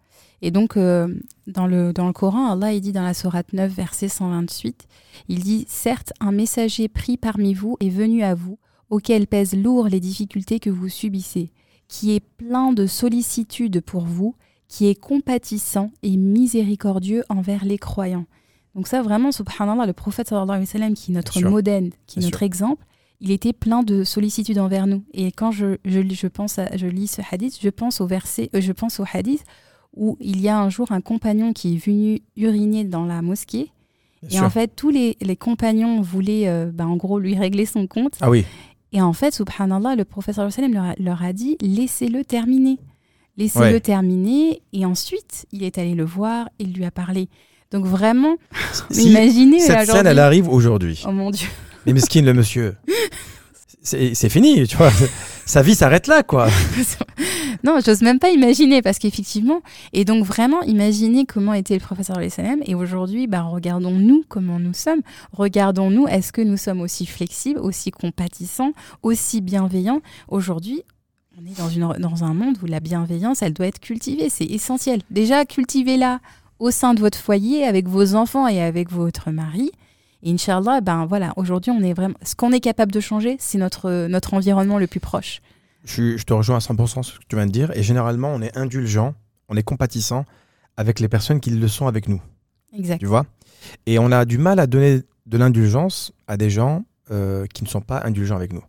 [0.42, 4.10] Et donc, dans, le, dans le Coran, Allah il dit dans la Sourate 9, verset
[4.10, 4.88] 128,
[5.30, 9.88] il dit Certes, un messager pris parmi vous est venu à vous, auquel pèsent lourd
[9.88, 11.52] les difficultés que vous subissez,
[11.88, 14.36] qui est plein de sollicitude pour vous,
[14.68, 18.26] qui est compatissant et miséricordieux envers les croyants.
[18.74, 22.20] Donc, ça, vraiment, subhanallah, le prophète sallallahu alayhi wa sallam, qui est notre modèle, qui
[22.20, 22.86] est Bien notre exemple,
[23.22, 25.04] il était plein de sollicitude envers nous.
[25.14, 28.08] Et quand je, je, lis- je, pense à- je lis ce hadith, je pense au
[28.08, 29.44] verset, euh, je pense au hadith
[29.96, 33.72] où il y a un jour un compagnon qui est venu uriner dans la mosquée.
[34.22, 34.44] Bien et sûr.
[34.44, 38.16] en fait, tous les, les compagnons voulaient, euh, bah, en gros, lui régler son compte.
[38.20, 38.44] Ah oui,
[38.96, 42.80] Et en fait, subhanallah, le professeur leur, a- leur a dit laissez-le terminer.
[43.38, 43.80] Laissez-le Ouais.
[43.82, 44.62] terminer.
[44.72, 47.28] Et ensuite, il est allé le voir, il lui a parlé.
[47.72, 48.38] Donc vraiment,
[48.90, 51.04] Si imaginez cette scène, elle arrive aujourd'hui.
[51.06, 51.50] Oh mon Dieu.
[51.86, 52.78] Mais mesquine, le monsieur.
[53.86, 54.92] C'est fini, tu vois.
[55.46, 56.48] Sa vie s'arrête là, quoi.
[57.64, 59.62] non, j'ose même pas imaginer parce qu'effectivement,
[59.94, 64.74] et donc vraiment imaginer comment était le professeur Salem et aujourd'hui, bah, regardons-nous comment nous
[64.74, 65.02] sommes.
[65.34, 68.72] Regardons-nous, est-ce que nous sommes aussi flexibles, aussi compatissants,
[69.04, 70.02] aussi bienveillants?
[70.30, 70.82] Aujourd'hui,
[71.40, 74.46] on est dans, une, dans un monde où la bienveillance, elle doit être cultivée, c'est
[74.46, 75.02] essentiel.
[75.12, 76.22] Déjà, cultivez-la
[76.58, 79.72] au sein de votre foyer, avec vos enfants et avec votre mari.
[80.26, 82.16] Et Inch'Allah, ben voilà, aujourd'hui, on est vraiment.
[82.24, 85.40] Ce qu'on est capable de changer, c'est notre, notre environnement le plus proche.
[85.84, 87.72] Je, je te rejoins à 100% sur ce que tu viens de dire.
[87.78, 89.14] Et généralement, on est indulgent,
[89.50, 90.26] on est compatissant
[90.78, 92.22] avec les personnes qui le sont avec nous.
[92.76, 92.98] Exact.
[93.00, 93.26] Tu vois?
[93.86, 97.70] Et on a du mal à donner de l'indulgence à des gens euh, qui ne
[97.70, 98.64] sont pas indulgents avec nous.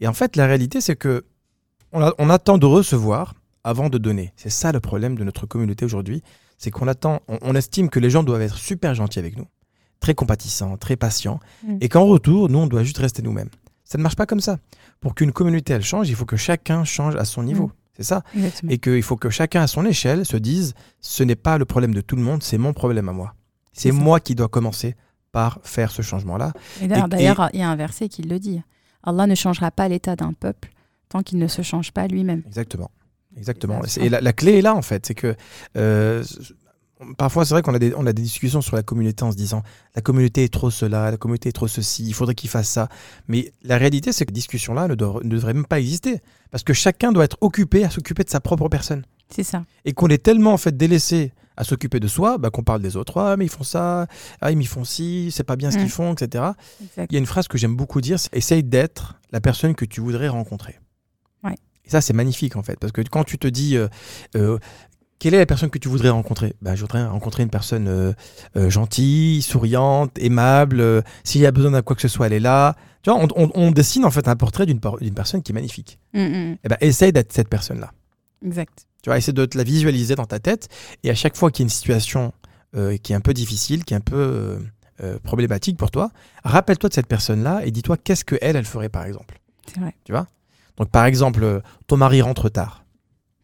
[0.00, 1.24] Et en fait, la réalité, c'est que
[1.92, 3.34] on, a- on attend de recevoir
[3.64, 4.32] avant de donner.
[4.36, 6.22] C'est ça le problème de notre communauté aujourd'hui.
[6.56, 9.46] C'est qu'on attend, on, on estime que les gens doivent être super gentils avec nous,
[10.02, 11.78] très compatissants, très patients, Mm.
[11.80, 13.48] et qu'en retour, nous, on doit juste rester nous-mêmes.
[13.84, 14.58] Ça ne marche pas comme ça.
[15.00, 17.68] Pour qu'une communauté, elle change, il faut que chacun change à son niveau.
[17.68, 17.72] Mm.
[17.96, 18.22] C'est ça.
[18.34, 18.72] Exactement.
[18.72, 21.94] Et qu'il faut que chacun à son échelle se dise ce n'est pas le problème
[21.94, 23.34] de tout le monde, c'est mon problème à moi.
[23.72, 24.96] C'est moi qui dois commencer
[25.30, 26.52] par faire ce changement-là.
[26.82, 28.60] Et d'ailleurs, Et- il y a un verset qui le dit.
[29.02, 30.70] Allah ne changera pas l'état d'un peuple
[31.08, 32.42] tant qu'il ne se change pas lui-même.
[32.46, 32.90] Exactement.
[33.36, 33.80] Exactement.
[34.00, 35.06] Et la, la clé est là, en fait.
[35.06, 35.34] C'est que
[35.76, 36.22] euh,
[37.16, 39.36] parfois, c'est vrai qu'on a, des, on a des discussions sur la communauté en se
[39.36, 39.62] disant
[39.94, 42.88] la communauté est trop cela, la communauté est trop ceci, il faudrait qu'il fasse ça.
[43.28, 46.20] Mais la réalité, c'est que ces discussions-là ne, devraient même pas exister.
[46.50, 49.04] Parce que chacun doit être occupé à s'occuper de sa propre personne.
[49.30, 49.64] C'est ça.
[49.86, 52.96] et qu'on est tellement en fait délaissé à s'occuper de soi, bah, qu'on parle des
[52.96, 53.18] autres.
[53.18, 54.06] Ah, mais ils font ça,
[54.40, 56.44] ah, ils font ci, c'est pas bien ce qu'ils font, etc.
[56.82, 57.10] Exact.
[57.10, 59.84] Il y a une phrase que j'aime beaucoup dire, c'est essaye d'être la personne que
[59.84, 60.78] tu voudrais rencontrer.
[61.44, 61.56] Ouais.
[61.84, 63.88] Et ça, c'est magnifique en fait, parce que quand tu te dis, euh,
[64.36, 64.58] euh,
[65.22, 66.54] quelle est la personne que tu voudrais rencontrer?
[66.62, 68.12] Bah, Je voudrais rencontrer une personne euh,
[68.56, 70.80] euh, gentille, souriante, aimable.
[70.80, 72.74] euh, S'il y a besoin de quoi que ce soit, elle est là.
[73.04, 76.00] Tu vois, on, on- on dessine en fait un portrait d'une personne qui est magnifique.
[76.12, 76.56] Mm, mm.
[76.64, 77.92] Et ben, essaye d'être cette personne-là.
[78.44, 78.86] Exact.
[79.04, 80.68] Tu vas essayer de te la visualiser dans ta tête.
[81.04, 82.32] Et à chaque fois qu'il y a une situation
[83.02, 84.58] qui est un peu difficile, qui est un peu
[85.24, 86.10] problématique pour toi,
[86.44, 89.38] rappelle-toi de cette personne-là et dis-toi qu'est-ce que elle, elle ferait par exemple.
[89.72, 89.94] C'est vrai.
[90.78, 92.81] Donc par exemple, ton mari rentre tard.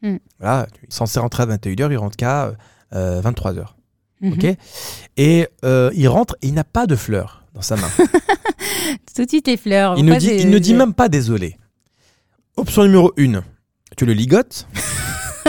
[0.02, 0.16] Mm.
[0.38, 2.52] Voilà, il est censé rentrer à 21h, il rentre qu'à
[2.94, 3.66] euh, 23h.
[4.20, 4.32] Mhm.
[4.32, 4.56] ok?
[5.16, 7.88] Et euh, il rentre et il n'a pas de fleurs dans sa main.
[9.14, 9.96] Tout de suite les fleurs.
[9.98, 11.56] il ne dit, il ne dit même pas désolé.
[12.56, 13.42] Option numéro 1,
[13.96, 14.66] tu le ligotes.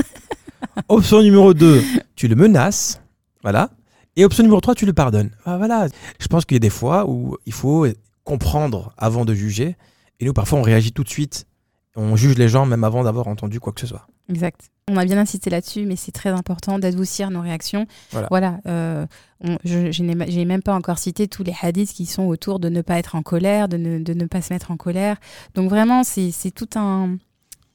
[0.90, 1.84] option numéro 2,
[2.16, 3.02] tu le menaces.
[3.42, 3.70] Voilà.
[4.16, 5.32] Et option numéro 3, tu le pardonnes.
[5.46, 5.88] Ah, voilà.
[6.20, 7.88] Je pense qu'il y a des fois où il faut
[8.24, 9.78] comprendre avant de juger.
[10.20, 11.46] Et nous, parfois, on réagit tout de suite.
[11.96, 14.08] On juge les gens même avant d'avoir entendu quoi que ce soit.
[14.30, 14.70] Exact.
[14.92, 17.86] On a bien insisté là-dessus, mais c'est très important d'adoucir nos réactions.
[18.30, 18.60] Voilà.
[18.68, 19.06] euh,
[19.44, 22.70] on- je, je n'ai même pas encore cité tous les hadiths qui sont autour de
[22.70, 25.18] ne pas être en colère, de ne, de ne pas se mettre en colère.
[25.54, 27.18] Donc vraiment, c'est tout un,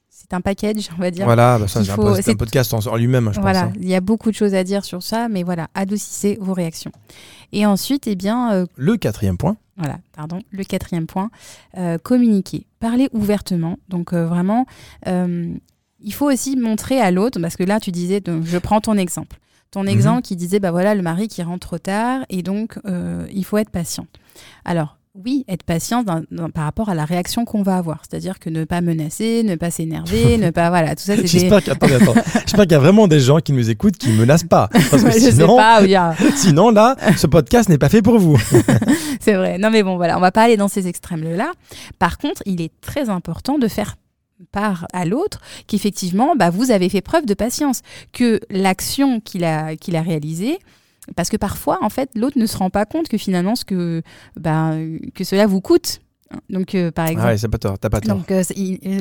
[0.09, 1.23] c'est un package, on va dire.
[1.25, 3.71] Voilà, bah ça, c'est un, faut- podcast en, lui-même, je Voilà, pense.
[3.71, 3.79] hein.
[3.81, 6.91] il y a beaucoup de choses à dire sur ça, mais voilà, adoucissez vos réactions.
[7.53, 9.55] Et ensuite, eh bien, euh, Le quatrième point.
[9.77, 11.29] voilà, pardon, le quatrième point,
[11.77, 13.77] euh, communiquer, parler ouvertement.
[13.87, 14.65] Donc euh, vraiment,
[16.01, 18.97] il faut aussi montrer à l'autre, parce que là, tu disais, donc, je prends ton
[18.97, 19.37] exemple.
[19.71, 19.89] Ton Mhm.
[19.89, 23.43] exemple qui disait, bah voilà, le mari qui rentre trop tard, et donc euh, il
[23.43, 24.05] faut être patient.
[24.63, 28.01] Alors, oui, être patient dans- dans- par rapport à la réaction qu'on va avoir.
[28.07, 30.69] C'est-à-dire que ne pas menacer, ne pas s'énerver, ne pas.
[30.69, 31.25] Voilà, tout ça, c'est.
[31.25, 34.67] J'espère qu'il y a vraiment des gens qui nous écoutent qui ne menacent pas.
[34.91, 35.81] Parce que sais sinon, pas,
[36.35, 38.37] sinon, là, ce podcast n'est pas fait pour vous.
[39.21, 39.57] C'est vrai.
[39.57, 41.51] Non, mais bon, voilà, on va pas aller dans ces extrêmes-là.
[41.97, 43.95] Par contre, il est très important de faire
[44.51, 47.81] part à l'autre qu'effectivement, bah, vous avez fait preuve de patience,
[48.11, 50.59] que l'action qu'il a, qu'il a réalisée,
[51.15, 54.01] parce que parfois, en fait, l'autre ne se rend pas compte que finalement, ce que,
[54.39, 54.73] bah,
[55.13, 55.99] que cela vous coûte.
[56.49, 58.17] Donc, euh, par exemple, Ah ouais, c'est pas tort, t'as pas tort.
[58.17, 58.41] donc euh,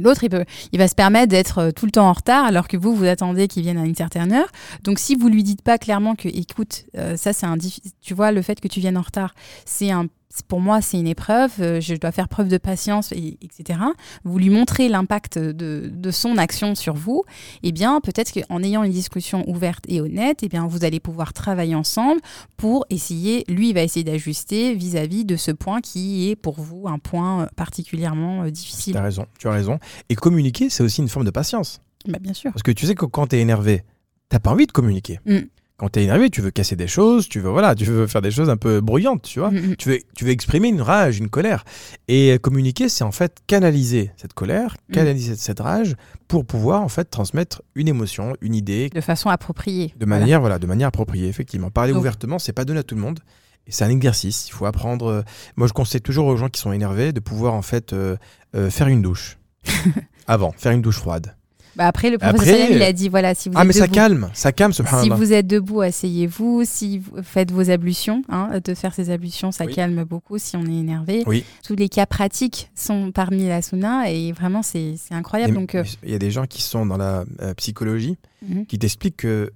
[0.03, 2.69] l'autre, il, peut- il va se permettre d'être euh, tout le temps en retard alors
[2.69, 4.49] que vous, vous attendez qu'il vienne à une certaine heure.
[4.85, 7.57] Donc si vous lui dites pas clairement que, écoute, euh, ça c'est un,
[8.03, 10.07] tu vois, le fait que tu viennes en retard, c'est un,
[10.43, 13.79] pour moi c'est une épreuve, euh, je dois faire preuve de patience, et, etc.
[14.25, 17.25] Vous lui montrez l'impact de, de son action sur vous.
[17.63, 21.33] Et bien peut-être qu'en ayant une discussion ouverte et honnête, et bien vous allez pouvoir
[21.33, 22.21] travailler ensemble
[22.57, 26.89] pour essayer, lui il va essayer d'ajuster vis-à-vis de ce point qui est pour vous
[26.89, 28.95] un point euh, particulièrement euh, difficile.
[28.95, 29.79] Tu as raison, tu as raison.
[30.09, 31.81] Et communiquer, c'est aussi une forme de patience.
[32.07, 32.53] Bah, bien sûr.
[32.53, 33.83] Parce que tu sais que quand tu es énervé,
[34.29, 35.21] t'as pas envie de communiquer.
[35.27, 35.39] Mm.
[35.77, 38.23] Quand tu es énervé, tu veux casser des choses, tu veux voilà, tu veux faire
[38.23, 39.51] des choses un peu bruyantes, tu vois.
[39.51, 39.77] Mm, mm.
[39.77, 41.65] Tu veux, tu veux exprimer une rage, une colère.
[42.07, 44.93] Et communiquer, c'est en fait canaliser cette colère, Mm.
[44.93, 45.97] canaliser cette rage
[46.29, 49.93] pour pouvoir en fait transmettre une émotion, une idée De façon appropriée.
[49.99, 51.71] de manière voilà, de manière appropriée effectivement.
[51.71, 53.19] Parler Donc- ouvertement, c'est pas donné à tout le monde
[53.67, 54.47] Et c'est un exercice.
[54.49, 55.07] Il faut apprendre.
[55.07, 55.23] euh,
[55.57, 58.17] Moi, je conseille toujours aux gens qui sont énervés de pouvoir en fait euh,
[58.55, 59.39] euh, faire une douche
[60.27, 61.35] avant, faire une douche froide.
[61.77, 63.87] Bah après, le Après, professeur il a dit voilà, si vous Ah, êtes mais ça
[63.87, 66.63] debout- calme, ça calme, Si vous êtes debout, asseyez-vous.
[66.65, 69.75] Si vous faites vos ablutions, hein, de faire ces ablutions, ça Oui.
[69.75, 71.25] calme beaucoup si on est énervé.
[71.27, 71.45] Oui.
[71.65, 75.55] Tous les cas pratiques sont parmi la sunna et vraiment, c'est incroyable.
[75.55, 78.17] Donc, euh, il y a des gens qui sont dans la euh, psychologie
[78.49, 78.67] mhm.
[78.67, 79.51] qui t'expliquent que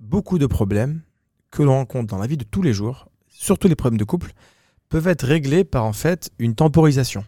[0.00, 1.00] beaucoup de problèmes
[1.50, 4.32] que l'on rencontre dans la vie de tous les jours, surtout les problèmes de couple,
[4.88, 7.24] peuvent être réglés par en fait une temporisation.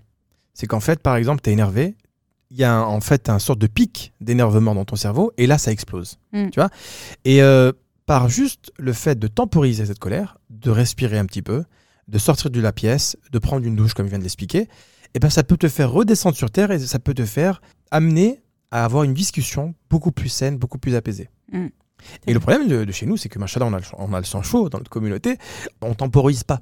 [0.54, 1.94] C'est qu'en fait, par exemple, tu es énervé,
[2.52, 5.46] il y a un- en fait un sorte de pic d'énervement dans ton cerveau et
[5.46, 6.18] là, ça explose.
[6.32, 6.50] Mm.
[6.50, 6.68] Tu vois?
[7.24, 7.72] Et euh,
[8.06, 11.64] par juste le fait de temporiser cette colère, de respirer un petit peu,
[12.08, 14.68] de sortir de la pièce, de prendre une douche comme je viens de l'expliquer,
[15.14, 18.42] et ben ça peut te faire redescendre sur terre et ça peut te faire amener
[18.70, 21.30] à avoir une discussion beaucoup plus saine, beaucoup plus apaisée.
[21.52, 21.66] Mm.
[22.26, 24.18] Et le problème de, de chez nous, c'est que machallah, on a, le, on a
[24.18, 25.38] le sang chaud dans notre communauté,
[25.80, 26.60] on temporise pas.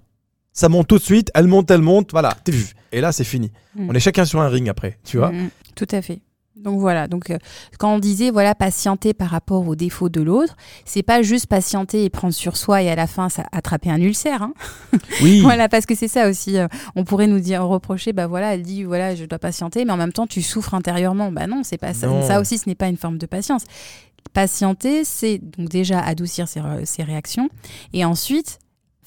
[0.60, 2.74] Ça monte tout de suite, elle monte, elle monte, voilà, t'es vu.
[2.92, 3.50] Et là, c'est fini.
[3.74, 3.88] Mm.
[3.88, 5.32] On est chacun sur un ring après, tu vois.
[5.32, 5.48] Mhm.
[5.74, 6.20] Tout à fait.
[6.54, 7.38] Donc voilà, donc euh,
[7.78, 10.54] quand on disait voilà patienter par rapport aux défauts de l'autre,
[10.84, 13.98] c'est pas juste patienter et prendre sur soi et à la fin ça, attraper un
[14.02, 14.42] ulcère.
[14.42, 14.52] hein.
[15.22, 16.58] Oui, Voilà, parce que c'est ça aussi.
[16.58, 19.92] euh, on pourrait nous dire, reprocher, bah voilà, elle dit, voilà, je dois patienter, mais
[19.92, 21.32] en même temps, tu souffres intérieurement.
[21.32, 22.08] Bah non, c'est pas ça.
[22.08, 22.20] Non.
[22.26, 23.62] Ça aussi, ce n'est pas une forme de patience.
[24.34, 27.48] Patienter, c'est donc déjà adoucir ses, ses réactions
[27.92, 28.59] et ensuite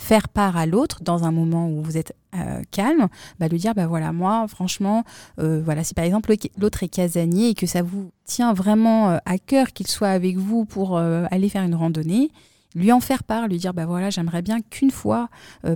[0.03, 3.07] faire part à l'autre dans un moment où vous êtes euh, calme,
[3.39, 5.05] bah, lui dire, bah voilà, moi, franchement,
[5.39, 9.17] euh, voilà, si par exemple l'autre est casanier et que ça vous tient vraiment euh,
[9.25, 12.31] à cœur qu'il soit avec vous pour aller faire une randonnée,
[12.75, 15.29] lui en faire part, lui dire, bah voilà, j'aimerais bien qu'une fois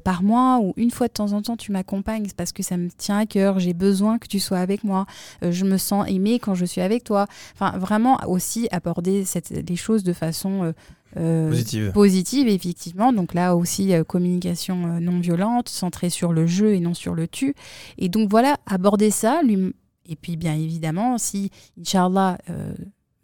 [0.04, 2.90] par mois ou une fois de temps en temps tu m'accompagnes parce que ça me
[2.90, 5.06] tient à cœur, j'ai besoin que tu sois avec moi,
[5.44, 7.28] je me sens aimée quand je suis avec toi.
[7.54, 10.74] Enfin, vraiment aussi aborder les choses de façon
[11.16, 11.92] euh, positive.
[11.94, 13.14] positive, effectivement.
[13.14, 17.16] Donc là aussi, euh, communication euh, non violente, centrée sur le jeu et non sur
[17.16, 17.56] le tu.
[17.98, 19.42] Et donc voilà, aborder ça.
[19.44, 19.74] Lui...
[20.10, 22.38] Et puis bien évidemment, si, Inch'Allah,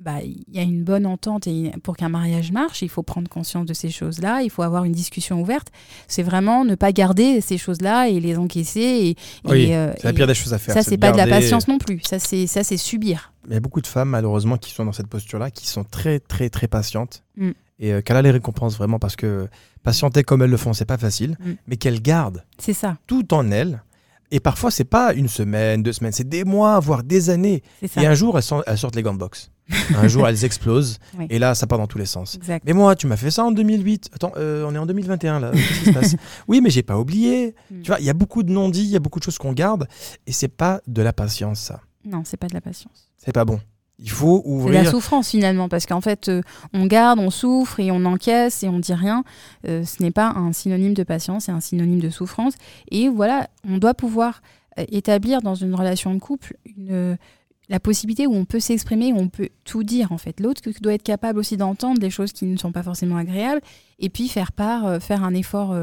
[0.04, 3.30] bah, il y a une bonne entente et pour qu'un mariage marche, il faut prendre
[3.30, 5.70] conscience de ces choses-là, il faut avoir une discussion ouverte.
[6.10, 8.82] C'est vraiment ne pas garder ces choses-là et les encaisser.
[8.82, 9.16] Et, et,
[9.46, 10.74] Oui, euh, c'est la pire des choses à faire.
[10.74, 12.02] ça, c'est pas de la patience non plus.
[12.04, 13.32] Ça, c'est ça, c'est subir.
[13.48, 16.20] Il y a beaucoup de femmes, malheureusement, qui sont dans cette posture-là, qui sont très,
[16.20, 17.24] très, très patientes.
[17.38, 17.52] Mm.
[17.80, 19.48] Et euh, qu'elle a les récompenses vraiment parce que
[19.82, 21.52] patienter comme elles le font, c'est pas facile, Mm.
[21.68, 22.98] mais qu'elles gardent C'est ça.
[23.08, 23.84] tout en elles.
[24.32, 27.62] Et parfois, c'est pas une semaine, deux semaines, c'est des mois, voire des années.
[27.98, 29.52] Et un jour, elles, sont- elles sortent les gants de boxe.
[29.96, 30.98] un jour, elles explosent.
[31.20, 31.28] Oui.
[31.30, 32.36] Et là, ça part dans tous les sens.
[32.36, 32.64] Exact.
[32.66, 34.10] Mais moi, tu m'as fait ça en 2008.
[34.14, 35.52] Attends, euh, on est en 2021 là.
[35.52, 36.16] Qu'est-ce qui se passe?
[36.48, 37.54] Oui, mais j'ai pas oublié.
[37.72, 37.82] Mm.
[37.82, 39.54] Tu vois, il y a beaucoup de non-dits, il y a beaucoup de choses qu'on
[39.54, 39.88] garde.
[40.26, 41.82] Et c'est pas de la patience, ça.
[42.04, 43.10] Non, c'est pas de la patience.
[43.18, 43.60] C'est pas bon.
[44.00, 44.90] Il faut C'est de la ouvrir.
[44.90, 46.42] souffrance finalement, parce qu'en fait, euh,
[46.74, 49.24] on garde, on souffre et on encaisse et on dit rien.
[49.68, 52.54] Euh, ce n'est pas un synonyme de patience, c'est un synonyme de souffrance.
[52.90, 54.42] Et voilà, on doit pouvoir
[54.80, 57.18] euh, établir dans une relation de couple une,
[57.70, 60.40] la possibilité où on peut s'exprimer, où on peut tout dire en fait.
[60.40, 63.62] L'autre doit être capable aussi d'entendre des choses qui ne sont pas forcément agréables
[64.00, 65.76] et puis faire part, euh, faire un effort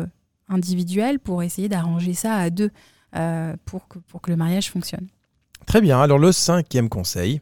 [0.49, 2.71] individuel pour essayer d'arranger ça à deux
[3.65, 5.07] pour, que, pour que le mariage fonctionne.
[5.67, 6.01] Très bien.
[6.01, 7.41] Alors, le cinquième conseil.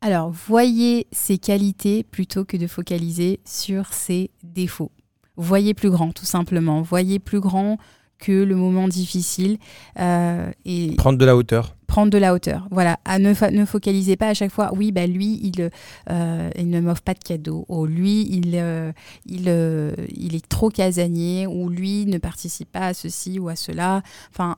[0.00, 4.92] Alors, voyez ses qualités plutôt que de focaliser sur ses défauts.
[5.36, 6.82] Voyez plus grand, tout simplement.
[6.82, 7.78] Voyez plus grand
[8.18, 9.58] que le moment difficile
[10.00, 11.76] euh, et Prendre de la hauteur.
[11.86, 12.66] prendre de la hauteur.
[12.72, 14.70] Voilà, à ne, ne focalisez pas à chaque fois.
[14.74, 15.70] Oui, bah lui, il,
[16.10, 17.64] euh, il ne m'offre pas de cadeau.
[17.68, 18.92] Ou lui, il, euh,
[19.26, 21.46] il, euh, il est trop casanier.
[21.46, 24.02] Ou lui ne participe pas à ceci ou à cela.
[24.32, 24.56] Enfin,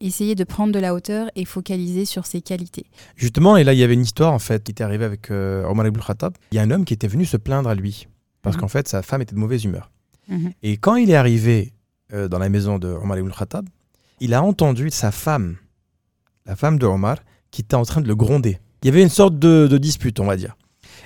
[0.00, 2.86] essayez de prendre de la hauteur et focaliser sur ses qualités.
[3.16, 5.64] Justement, et là, il y avait une histoire en fait qui était arrivée avec euh,
[5.66, 6.34] Omar ibn Khattab.
[6.52, 8.08] Il y a un homme qui était venu se plaindre à lui
[8.42, 8.60] parce Mhm.
[8.62, 9.90] qu'en fait, sa femme était de mauvaise humeur.
[10.28, 10.52] Mhm.
[10.62, 11.72] Et quand il est arrivé
[12.12, 13.68] euh, dans la maison de Omar ibn Khattab,
[14.20, 15.56] il a entendu sa femme,
[16.46, 17.18] la femme de Omar,
[17.50, 18.58] qui était en train de le gronder.
[18.82, 20.56] Il y avait une sorte de, de dispute, on va dire.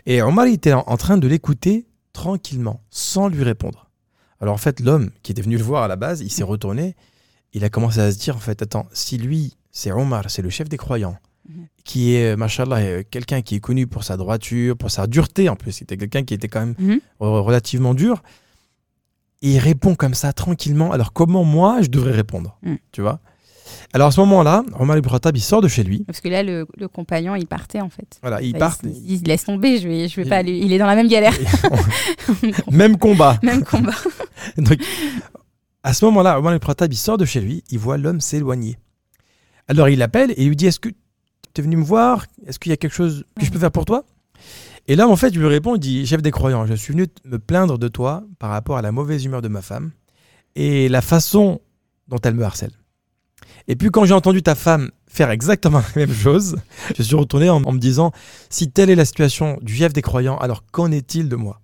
[0.06, 3.90] Et Omar il était en, en train de l'écouter tranquillement, sans lui répondre.
[4.40, 6.94] Alors en fait, l'homme qui était venu le voir à la base, il s'est retourné,
[7.54, 10.50] il a commencé à se dire, en fait, attends, si lui, c'est Omar, c'est le
[10.50, 11.16] chef des croyants,
[11.48, 11.66] Mhm.
[11.84, 15.56] qui est, machallah, euh, quelqu'un qui est connu pour sa droiture, pour sa dureté en
[15.56, 17.00] plus, c'était quelqu'un qui était quand même Mhm.
[17.20, 18.22] re- relativement dur.
[19.42, 20.90] Et il répond comme ça tranquillement.
[20.92, 22.76] Alors comment moi je devrais répondre Mm.
[22.92, 23.20] Tu vois?
[23.92, 26.02] Alors à ce moment-là, Omar ibn Khattab il sort de chez lui.
[26.04, 28.18] Parce que là, le, le compagnon, il partait en fait.
[28.22, 28.78] Voilà, il Bah, part.
[28.84, 30.56] Il, se dit, laisse tomber, je vais, je vais Il- pas aller.
[30.56, 31.34] Il est dans la même galère,
[32.70, 33.38] Même combat.
[33.42, 33.92] même combat.
[34.56, 34.78] Donc,
[35.84, 37.62] à ce moment-là, Omar ibn Khattab il sort de chez lui.
[37.70, 38.78] Il voit l'homme s'éloigner.
[39.68, 42.24] Alors il l'appelle et il lui dit Est-ce que tu es venu me voir?
[42.46, 44.04] Est-ce qu'il y a quelque chose que je peux faire pour toi?
[44.86, 47.06] Et là, en fait, il lui répond Il dit Chef des croyants, je suis venu
[47.24, 49.92] me plaindre de toi par rapport à la mauvaise humeur de ma femme.
[50.56, 51.60] et la façon
[52.08, 52.72] dont elle me harcèle.
[53.68, 56.56] Et puis quand j'ai entendu ta femme faire exactement la même chose,
[56.96, 58.10] je suis retourné en, en me disant,
[58.48, 61.60] si telle est la situation du chef des croyants, alors qu'en est-il de moi?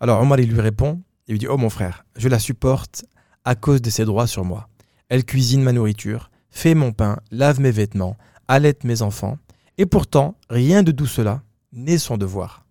[0.00, 3.04] Alors Omar, il lui répond, il lui dit, oh mon frère, je la supporte
[3.44, 4.68] à cause de ses droits sur moi.
[5.08, 8.16] Elle cuisine ma nourriture, fait mon pain, lave mes vêtements,
[8.48, 9.38] allaite mes enfants,
[9.78, 12.66] et pourtant, rien de tout cela n'est son devoir.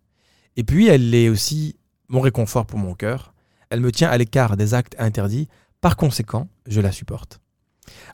[0.56, 1.76] Et puis, elle est aussi
[2.08, 3.34] mon réconfort pour mon cœur.
[3.70, 5.48] Elle me tient à l'écart des actes interdits.
[5.80, 7.40] Par conséquent, je la supporte.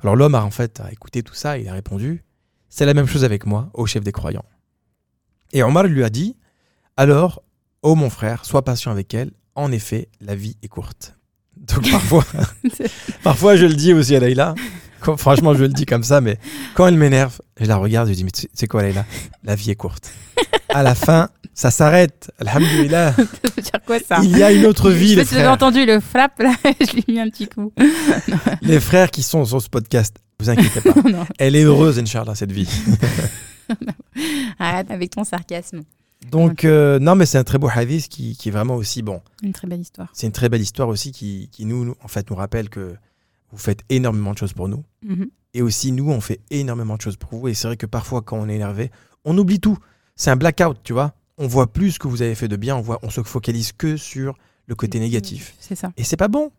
[0.02, 2.24] Alors l'homme a en fait écouté tout ça, il a répondu
[2.70, 4.46] C'est la même chose avec moi, au chef des croyants.
[5.52, 6.38] Et Omar lui a dit
[6.96, 7.44] Alors,
[7.82, 9.32] ô mon frère, sois patient avec elle.
[9.56, 11.17] En effet, la vie est courte.
[11.76, 12.26] Donc parfois,
[13.24, 14.56] parfois je le dis aussi à Leïla.
[15.18, 16.38] Franchement, je le dis comme ça, mais
[16.74, 19.06] quand elle m'énerve, je la regarde, je dis Mais tu- c'est quoi Leïla?
[19.44, 20.12] La vie est courte.
[20.70, 22.32] À la fin, ça s'arrête.
[22.40, 23.14] Alhamdulillah.
[23.16, 23.24] Ça
[23.56, 24.20] veut dire quoi ça?
[24.24, 25.52] Il y a une autre vie, Je sais les frères.
[25.52, 27.72] entendu le flap là, je lui ai mis un petit coup.
[28.62, 30.94] Les frères qui sont sur ce podcast, vous inquiétez pas.
[31.10, 32.68] Non, Elle est heureuse, Inch'Allah, cette vie.
[34.60, 35.82] arrête avec ton sarcasme.
[36.32, 39.22] Donc, euh, non, mais c'est un très beau hadith qui, qui est vraiment aussi bon.
[39.44, 40.10] Une très belle histoire.
[40.14, 42.96] C'est une très belle histoire aussi qui, qui nous, nous- en fait, nous rappelle que
[43.52, 44.84] vous faites énormément de choses pour nous.
[45.04, 45.30] Mhm.
[45.54, 47.48] Et aussi, nous, on fait énormément de choses pour vous.
[47.48, 48.92] Et c'est vrai que parfois, quand on est énervé,
[49.26, 49.78] on oublie tout.
[50.16, 51.14] C'est un blackout, tu vois.
[51.38, 52.76] On voit plus ce que vous avez fait de bien.
[52.76, 55.56] On, voit, on se focalise que sur le côté négatif.
[55.60, 55.92] C'est ça.
[55.98, 56.52] Et c'est pas bon.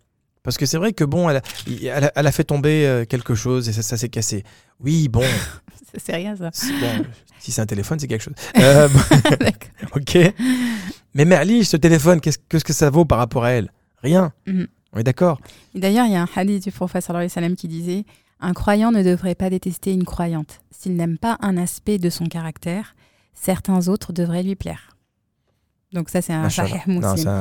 [0.45, 1.43] Parce que c'est vrai que bon, elle a,
[1.83, 4.45] elle a- elle a fait tomber euh, quelque chose et ça, ça s'est cassé.
[4.81, 5.23] Oui, bon,
[5.97, 6.51] C'est- rien ça.
[6.81, 7.05] bon,
[7.39, 8.35] si c'est un téléphone, c'est quelque chose.
[8.59, 8.89] Euh,
[9.97, 10.19] ok.
[11.15, 13.73] Mais Merli, ce téléphone, qu'est-ce qu'est-ce que ça vaut par rapport à elle?
[14.03, 14.33] Rien.
[14.47, 14.67] Mhm.
[14.93, 15.41] On est d'accord
[15.75, 18.05] Et D'ailleurs, il y a un hadith du alayhi wa sallam qui disait
[18.41, 20.61] Un croyant ne devrait pas détester une croyante.
[20.71, 22.95] S'il n'aime pas un aspect de son caractère,
[23.35, 24.97] certains autres devraient lui plaire.
[25.93, 26.75] Donc, ça, c'est un sahih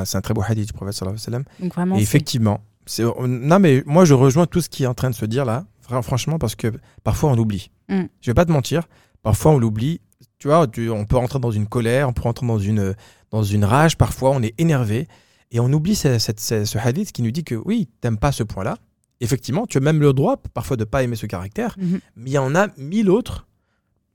[0.06, 1.44] c'est un, très beau hadith du alayhi wa sallam.
[1.60, 4.94] Donc, vraiment, Et effectivement, c'est- non mais moi je rejoins tout ce qui est en
[4.94, 6.72] train de se dire là, Fran- franchement, parce que
[7.04, 7.72] parfois on oublie.
[7.90, 8.04] Mm.
[8.22, 8.88] Je vais pas te mentir,
[9.24, 10.02] parfois on l'oublie.
[10.40, 12.96] Tu vois, tu- on peut rentrer dans une colère, on peut rentrer dans une,
[13.32, 15.08] dans une rage, parfois on est énervé
[15.52, 18.44] et on oublie ce, ce- ce hadith qui nous dit que oui, t'aimes pas ce
[18.44, 18.78] point-là.
[19.20, 22.00] Effectivement, tu as même le droit parfois de pas aimer ce caractère, Mhm.
[22.18, 23.48] mais il y en a mille autres,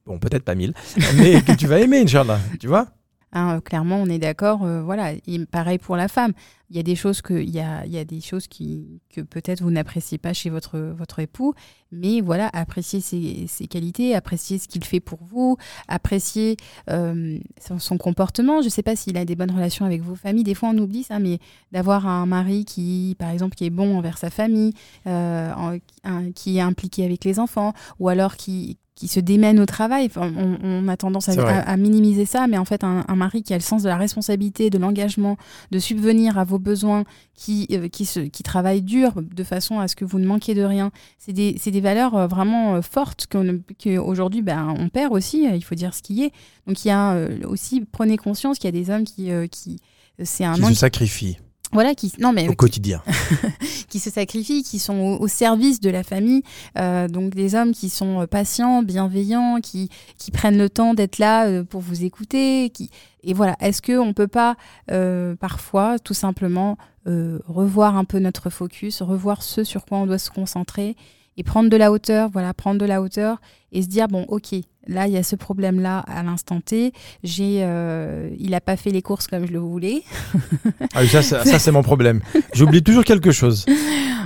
[0.06, 0.74] bon peut-être pas mille,
[1.16, 2.86] mais que tu vas aimer, Inch'Allah, tu vois
[3.32, 4.62] Hein, euh, clairement, on est d'accord.
[4.64, 5.12] euh, voilà,
[5.50, 6.32] pareil pour la femme.
[6.70, 9.62] Il y a des choses que, il y y a des choses qui, que peut-être
[9.62, 11.52] vous n'appréciez pas chez votre votre époux,
[11.90, 16.56] mais voilà, appréciez ses, ses qualités, appréciez ce qu'il fait pour vous, appréciez
[16.88, 17.38] euh,
[17.78, 18.62] son, comportement.
[18.62, 20.44] Je ne sais pas s'il a des bonnes relations avec vos familles.
[20.44, 21.40] Des fois, on oublie ça, mais
[21.72, 24.72] d'avoir un mari qui, par exemple, qui est bon envers sa famille,
[26.34, 30.06] qui est impliqué avec les enfants, ou alors qui qui se démène au travail.
[30.06, 33.52] Enfin, on, on a tendance à, minimiser ça, mais en fait, un, un mari qui
[33.52, 35.36] a le sens de la responsabilité, de l'engagement,
[35.72, 37.02] de subvenir à vos besoins,
[37.34, 40.54] qui, euh, qui, se, qui travaille dur de façon à ce que vous ne manquiez
[40.54, 45.48] de rien, c'est des, des valeurs euh, vraiment euh, fortes qu'aujourd'hui, ben, on perd aussi,
[45.52, 46.30] il faut dire ce qui est.
[46.68, 49.32] Donc, il y a aussi, prenez conscience qu'il y a des hommes qui...
[49.50, 49.78] qui
[50.22, 51.38] c'est un Qui se sacrifie
[51.72, 53.02] voilà qui non mais au quotidien.
[53.88, 56.42] qui se sacrifient, qui sont au, au service de la famille.
[56.78, 61.18] Euh, donc des hommes qui sont euh, patients, bienveillants, qui, qui prennent le temps d'être
[61.18, 62.70] là euh, pour vous écouter.
[62.70, 62.90] Qui...
[63.22, 64.56] Et voilà, est-ce qu'on ne peut pas
[64.90, 70.06] euh, parfois tout simplement euh, revoir un peu notre focus, revoir ce sur quoi on
[70.06, 70.96] doit se concentrer
[71.36, 73.40] et prendre de la hauteur, voilà, prendre de la hauteur
[73.72, 74.54] et se dire, bon, ok,
[74.86, 78.90] là, il y a ce problème-là à l'instant T, j'ai, euh, il n'a pas fait
[78.90, 80.02] les courses comme je le voulais.
[80.94, 82.20] Ah oui, ça, ça, ça, c'est mon problème.
[82.54, 83.64] J'oublie toujours quelque chose.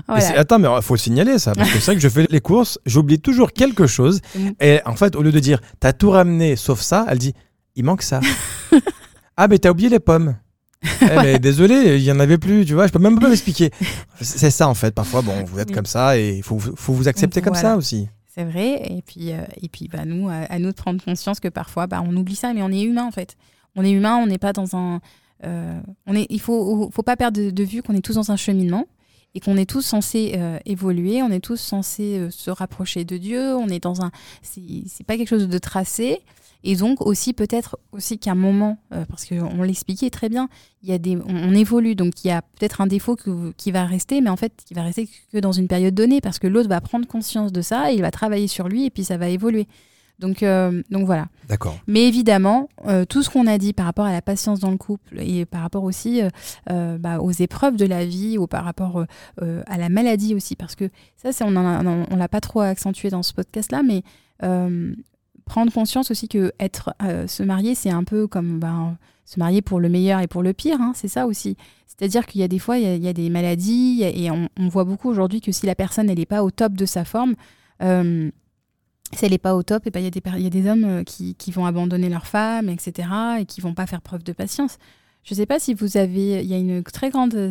[0.08, 0.38] Voilà.
[0.38, 2.40] attends, mais il faut le signaler ça, parce que c'est vrai que je fais les
[2.40, 4.20] courses, j'oublie toujours quelque chose.
[4.60, 7.34] Et en fait, au lieu de dire t'as tout ramené sauf ça, elle dit
[7.74, 8.20] il manque ça.
[9.36, 10.36] ah, mais t'as oublié les pommes.
[10.82, 13.70] Eh, mais désolé, il y en avait plus, tu vois, je peux même pas m'expliquer.
[14.20, 15.74] C'est ça en fait, parfois, bon, vous êtes Oui.
[15.74, 17.70] comme ça et il faut, faut vous accepter comme Voilà.
[17.70, 18.08] ça aussi.
[18.34, 18.82] C'est vrai.
[18.92, 21.86] Et puis, euh, et puis bah, nous, à, à nous de prendre conscience que parfois,
[21.86, 23.36] bah, on oublie ça, mais on est humain en fait.
[23.74, 25.00] On est humain, on n'est pas dans un.
[25.44, 28.30] euh, on est, il faut, faut pas perdre de, de vue qu'on est tous dans
[28.30, 28.84] un cheminement
[29.34, 33.16] et qu'on est tous censés euh, évoluer, on est tous censés euh, se rapprocher de
[33.18, 34.10] Dieu, on est dans un.
[34.42, 36.20] C'est pas quelque chose de tracé.
[36.68, 40.48] Et donc aussi peut-être aussi qu'à un moment, euh, parce qu'on l'expliquait très bien,
[40.82, 43.52] il y a des, on, on évolue, donc il y a peut-être un défaut que-
[43.56, 46.40] qui va rester, mais en fait qui va rester que dans une période donnée, parce
[46.40, 49.04] que l'autre va prendre conscience de ça, et il va travailler sur lui, et puis
[49.04, 49.68] ça va évoluer.
[50.18, 51.26] Donc, euh, donc voilà.
[51.48, 51.78] D'accord.
[51.86, 54.78] Mais évidemment, euh, tout ce qu'on a dit par rapport à la patience dans le
[54.78, 56.22] couple et par rapport aussi
[56.70, 59.04] euh, bah, aux épreuves de la vie ou par rapport
[59.40, 63.22] à la maladie aussi, parce que ça, c'est, on on l'a pas trop accentué dans
[63.22, 64.02] ce podcast-là, mais
[65.46, 69.62] prendre conscience aussi que être, euh, se marier, c'est un peu comme ben, se marier
[69.62, 71.56] pour le meilleur et pour le pire, hein, c'est ça aussi.
[71.86, 74.84] C'est-à-dire qu'il y a des fois, il y a, y des maladies, et on, voit
[74.84, 77.34] beaucoup aujourd'hui que si la personne n'est pas au top de sa forme,
[77.82, 78.30] euh,
[79.14, 80.46] si elle n'est pas au top, et ben, il y, a des per- il y
[80.46, 83.08] a des hommes euh, qui, qui vont abandonner leur femme, etc.,
[83.40, 84.78] et qui vont pas faire preuve de patience.
[85.24, 86.42] Je ne sais pas si vous avez...
[86.42, 87.50] Il y a une très grande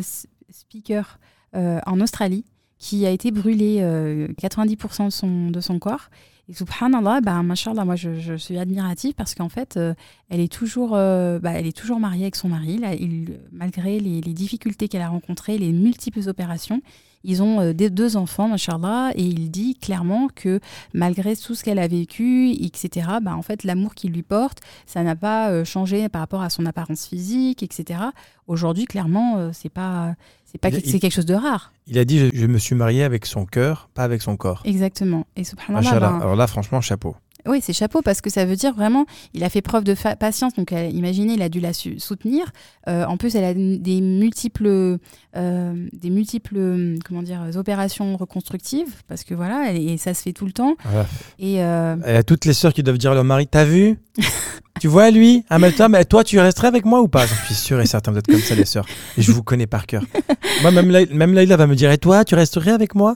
[0.50, 1.18] speaker
[1.54, 2.44] euh, en Australie
[2.78, 6.10] qui a été brûlée euh, 90% de son, de son corps.
[6.48, 9.94] Et subhanallah, bah, mashallah, moi je, suis admirative parce qu'en fait, euh,
[10.28, 12.78] elle, est toujours, euh, bah, elle est toujours mariée avec son mari.
[12.78, 12.90] Là,
[13.50, 16.82] malgré les, les difficultés qu'elle a rencontrées, les multiples opérations,
[17.26, 20.60] ils ont euh, des, deux enfants, mashallah, et il dit clairement que
[20.94, 25.02] malgré tout ce qu'elle a vécu, etc., bah, en fait, l'amour qu'il lui porte, ça
[25.02, 28.00] n'a pas euh, changé par rapport à son apparence physique, etc.
[28.46, 30.14] Aujourd'hui, clairement, euh, c'est pas,
[30.44, 31.72] c'est pas, c'est quelque chose de rare.
[31.88, 34.62] Il a dit je, je me suis marié avec son cœur, pas avec son corps.
[34.64, 35.26] Exactement.
[35.34, 36.10] Et subhanallah, Machallah.
[36.10, 37.16] ben, Alors là, franchement, chapeau.
[37.46, 40.54] Oui, c'est chapeau parce que ça veut dire vraiment, il a fait preuve de patience.
[40.54, 42.46] Donc, euh, imaginez, il a dû la soutenir.
[42.88, 44.98] Euh, en plus, elle a des multiples,
[45.36, 50.22] euh, des multiples, euh, comment dire, opérations reconstructives parce que voilà, elle- et ça se
[50.22, 50.76] fait tout le temps.
[50.84, 51.06] Voilà.
[51.38, 53.98] Et euh, Elle a toutes les sœurs qui doivent dire à leur mari T'as vu?
[54.78, 57.24] Tu vois lui Ah, mais toi, mais toi, tu resterais avec moi ou pas?
[57.26, 58.84] J'en suis sûr et certain, vous êtes comme ça, les sœurs.
[59.16, 60.02] Et je vous connais par cœur.
[60.60, 63.14] Moi, même, Laï- même Laïla va me dire Et toi, tu resterais avec moi?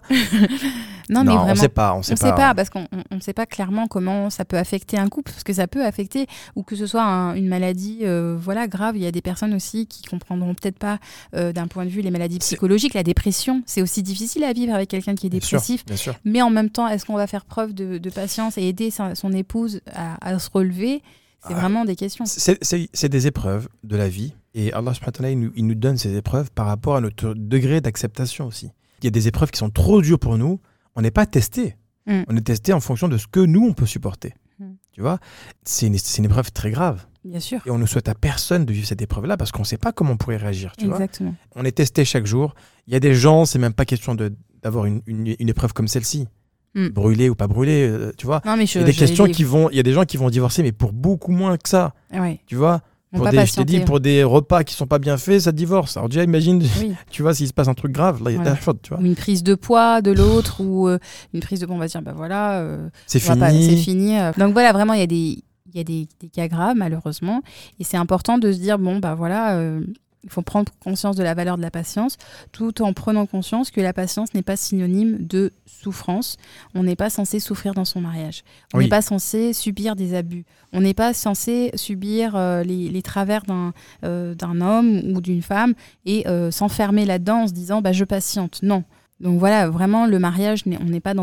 [1.11, 1.55] Non, mais on vraiment.
[1.61, 1.95] sait pas.
[1.95, 2.27] On sait on pas.
[2.29, 5.31] sait pas parce qu'on on- on sait pas clairement comment ça peut affecter un couple
[5.33, 8.97] parce que ça peut affecter ou que ce soit un- une maladie euh, voilà grave
[8.97, 10.99] il y a des personnes aussi qui comprendront peut-être pas
[11.35, 14.75] euh, d'un point de vue les maladies psychologiques la dépression c'est aussi difficile à vivre
[14.75, 16.15] avec quelqu'un qui est Bien sûr, dépressif bien sûr.
[16.25, 19.15] mais en même temps est-ce qu'on va faire preuve de, de patience et aider sa-
[19.15, 21.03] son épouse à, à se relever?
[21.47, 21.61] C'est Ah.
[21.61, 25.75] vraiment des questions C'est- des épreuves de la vie et Allah subhanahu nous, il nous
[25.75, 28.71] donne ces épreuves par rapport à notre degré d'acceptation aussi.
[29.01, 30.61] Il y a des épreuves qui sont trop dures pour nous,
[31.01, 31.77] on n'est pas testé.
[32.07, 32.23] Mm.
[32.29, 34.35] On est testé en fonction de ce que nous, on peut supporter.
[34.59, 34.73] Mm.
[34.93, 35.19] Tu vois?
[35.65, 37.07] C'est une, épreuve très grave.
[37.25, 39.67] bien sûr Et on ne souhaite à personne de vivre cette épreuve-là parce qu'on ne
[39.67, 40.73] sait pas comment on pourrait réagir.
[40.77, 40.97] Tu vois?
[40.97, 42.55] Exactement on est testé chaque jour.
[42.87, 44.15] Il y a des gens, c'est même pas question
[44.63, 46.29] d'avoir une, une- une épreuve comme celle-ci.
[46.75, 46.89] Mm.
[46.89, 48.43] Brûlé ou pas brûlé, euh, tu vois?
[48.45, 50.05] Non mais je, Il y a des questions qui vont, il y a des gens
[50.05, 52.83] qui vont divorcer, mais pour beaucoup moins que ça, ouais tu vois?
[53.17, 55.97] Pour des, je t'ai dit, pour des repas qui sont pas bien faits, ça divorce.
[55.97, 56.93] Alors déjà, imagine, oui.
[57.11, 58.83] tu vois, s'il se passe un truc grave, là, il y a de la faute,
[58.83, 59.03] tu vois.
[59.03, 60.99] une prise de poids de l'autre ou euh,
[61.35, 63.71] une prise de poids on va dire bah voilà euh, C'est fini.
[63.71, 64.19] C'est fini.
[64.19, 64.33] euh.
[64.39, 65.43] Donc voilà, vraiment, il y a des,
[65.73, 67.43] il y a des, des cas graves, malheureusement.
[67.79, 69.81] Et c'est important de se dire, bon, bah voilà, euh,
[70.23, 72.17] il faut prendre conscience de la valeur de la patience,
[72.53, 76.37] tout en prenant conscience que la patience n'est pas synonyme de souffrance.
[76.75, 78.43] On n'est pas censé souffrir dans son mariage.
[78.75, 78.85] On Oui.
[78.85, 80.45] n'est pas censé subir des abus.
[80.73, 83.73] On n'est pas censé subir euh, les, les travers d'un
[84.05, 88.05] euh, d'un homme ou d'une femme et euh, s'enfermer là-dedans en se disant, bah, je
[88.05, 88.61] patiente.
[88.63, 88.85] Non.
[89.21, 91.15] Donc voilà, vraiment, le mariage, on n'est pas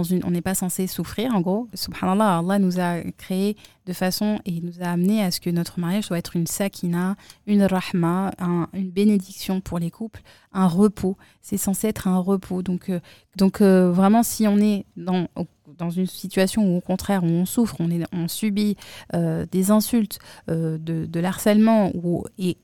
[0.44, 1.34] pas censé souffrir.
[1.36, 5.40] En gros, subhanallah, Allah nous a créé de façon et nous a amené à ce
[5.42, 7.16] que notre mariage soit être une sakina,
[7.48, 10.22] une rahma, un- une bénédiction pour les couples,
[10.54, 11.18] un repos.
[11.42, 12.62] C'est censé être un repos.
[12.62, 13.00] Donc, euh,
[13.36, 15.28] donc euh, vraiment, si on est dans
[15.78, 18.78] dans une situation où au contraire où on souffre, on, est, on subit
[19.14, 20.18] euh, des insultes,
[20.48, 21.92] de, de l'harcèlement,
[22.40, 22.58] et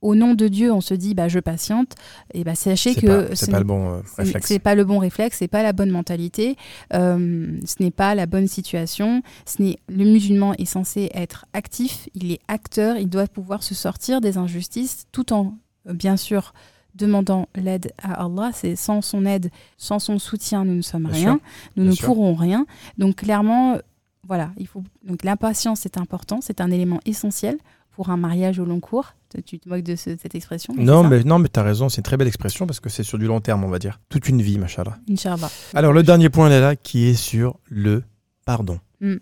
[0.00, 1.94] au nom de Dieu, on se dit bah, je patiente,
[2.32, 4.46] et bah, sachez que pas, c'est ce pas n'est- le bon euh, réflexe.
[4.46, 6.56] C'est pas le bon réflexe, c'est pas la bonne mentalité,
[6.94, 9.22] euh, ce n'est pas la bonne situation.
[9.46, 13.74] Ce n'est le musulman est censé être actif, il est acteur, il doit pouvoir se
[13.74, 15.54] sortir des injustices, tout en
[15.88, 16.52] euh, bien sûr
[16.94, 18.50] demandant l'aide à Allah.
[18.54, 21.40] C'est sans son aide, sans son soutien, nous ne sommes Bien rien, sûr,
[21.76, 22.06] nous bien ne sûr.
[22.06, 22.66] pourrons rien.
[22.98, 23.78] Donc clairement, euh,
[24.26, 27.58] voilà, il faut donc l'impatience c'est important, c'est un élément essentiel
[27.98, 29.14] pour un mariage au long cours.
[29.44, 31.88] Tu- te moques de ce- cette expression mais Non, mais, non, mais tu as raison,
[31.88, 33.98] c'est une très belle expression parce que c'est sur du long terme, on va dire.
[34.08, 34.96] Toute une vie, machallah.
[35.10, 35.50] Inch'Allah.
[35.74, 38.04] Alors, le dernier point, là, là, qui est sur le
[38.46, 38.78] pardon.
[39.00, 39.16] Mm.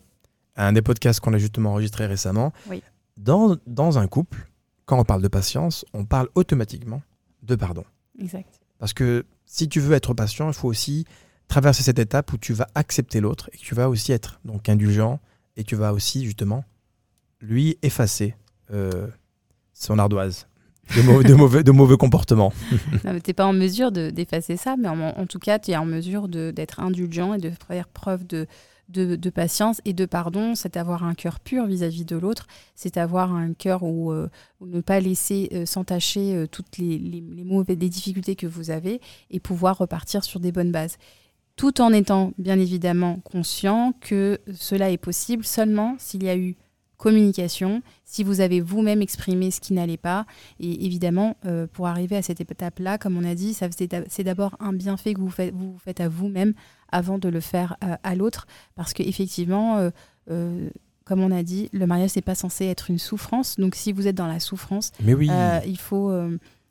[0.57, 2.53] Un des podcasts qu'on a justement enregistré récemment.
[2.69, 2.83] Oui.
[3.17, 4.47] Dans, dans un couple,
[4.85, 7.01] quand on parle de patience, on parle automatiquement
[7.43, 7.85] de pardon.
[8.21, 8.61] Exact.
[8.79, 11.07] Parce que si tu veux être patient, il faut aussi
[11.49, 14.69] traverser cette étape où tu vas accepter l'autre et que tu vas aussi être donc
[14.69, 15.19] indulgent
[15.57, 16.63] et tu vas aussi justement
[17.41, 18.35] lui effacer
[19.73, 20.47] son ardoise
[20.97, 22.53] de, mau- de mauvais, de mauvais comportements.
[23.03, 25.77] Tu n'es pas en mesure de- d'effacer ça, mais en, en tout cas, tu es
[25.77, 28.47] en mesure d'être indulgent et de faire preuve de,
[28.89, 30.55] de, patience et de pardon.
[30.55, 32.47] C'est avoir un cœur pur vis-à-vis de l'autre.
[32.77, 34.29] C'est avoir un cœur où, euh,
[34.61, 39.01] ne pas laisser euh, s'entacher euh, toutes les, les mauvais, les difficultés que vous avez
[39.31, 40.99] et pouvoir repartir sur des bonnes bases.
[41.57, 46.55] Tout en étant bien évidemment conscient que cela est possible seulement s'il y a eu
[46.97, 50.27] communication, si vous avez vous-même exprimé ce qui n'allait pas,
[50.61, 54.25] et évidemment, euh, pour arriver à cette étape-là, comme on a dit, c'est d'a- c'est
[54.25, 56.55] d'abord un bienfait que vous faites, vous faites à vous-même
[56.91, 58.47] avant de le faire euh, à l'autre.
[58.75, 59.91] Parce qu'effectivement,
[60.31, 60.71] euh,
[61.05, 63.57] comme on a dit, le mariage c'est pas censé être une souffrance.
[63.59, 65.31] Donc si vous êtes dans la souffrance, Mais oui.
[65.67, 66.13] il faut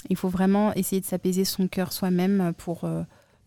[0.10, 2.88] il faut vraiment essayer de s'apaiser son cœur soi-même pour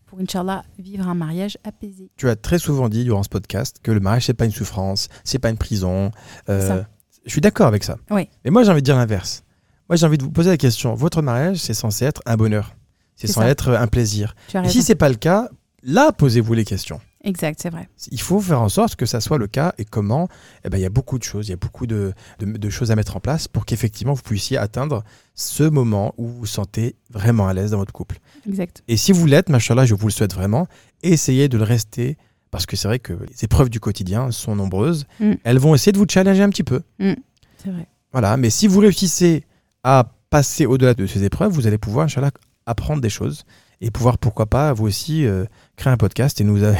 [0.09, 2.09] pour Inch'Allah vivre un mariage apaisé.
[2.17, 5.07] Tu as très souvent dit durant ce podcast que le mariage c'est pas une souffrance,
[5.23, 6.11] c'est pas une prison.
[6.49, 6.81] Euh,
[7.25, 7.97] je suis d'accord avec ça.
[8.09, 8.27] Oui.
[8.43, 9.43] Mais moi j'ai envie de dire l'inverse.
[9.87, 10.95] Moi j'ai envie de vous poser la question.
[10.95, 12.75] Votre mariage c'est censé être un bonheur.
[13.15, 13.49] C'est censé ça.
[13.49, 14.35] être un plaisir.
[14.63, 15.49] Et si c'est pas le cas,
[15.83, 16.99] là posez-vous les questions.
[17.23, 17.89] Exact, c'est vrai.
[18.11, 20.29] Il faut faire en sorte que ça soit le cas et comment
[20.63, 22.69] Eh ben, il y a beaucoup de choses, il y a beaucoup de, de- de
[22.69, 25.03] choses à mettre en place pour qu'effectivement vous puissiez atteindre
[25.35, 28.19] ce moment où vous vous sentez vraiment à l'aise dans votre couple.
[28.47, 28.83] Exact.
[28.87, 30.67] Et si vous l'êtes, machallah, je vous le souhaite vraiment,
[31.03, 32.17] essayez de le rester
[32.51, 35.05] parce que c'est vrai que les épreuves du quotidien sont nombreuses.
[35.19, 35.33] Mm.
[35.43, 36.81] Elles vont essayer de vous challenger un petit peu.
[36.99, 37.85] C'est vrai.
[38.13, 39.43] Voilà, mais si vous réussissez
[39.83, 42.31] à passer au-delà de ces épreuves, vous allez pouvoir, inchallah,
[42.65, 43.43] apprendre des choses
[43.81, 45.45] et pouvoir, pourquoi pas, vous aussi euh,
[45.79, 46.75] créer un podcast et nous, et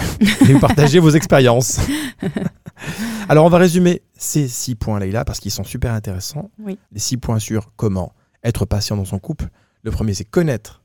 [0.53, 1.79] nous partager vos expériences.
[3.29, 6.51] Alors, on va résumer ces six points, Leïla, parce qu'ils sont super intéressants.
[6.59, 6.77] Oui.
[6.91, 9.47] Les six points sur comment être patient dans son couple.
[9.83, 10.81] Le premier, c'est connaître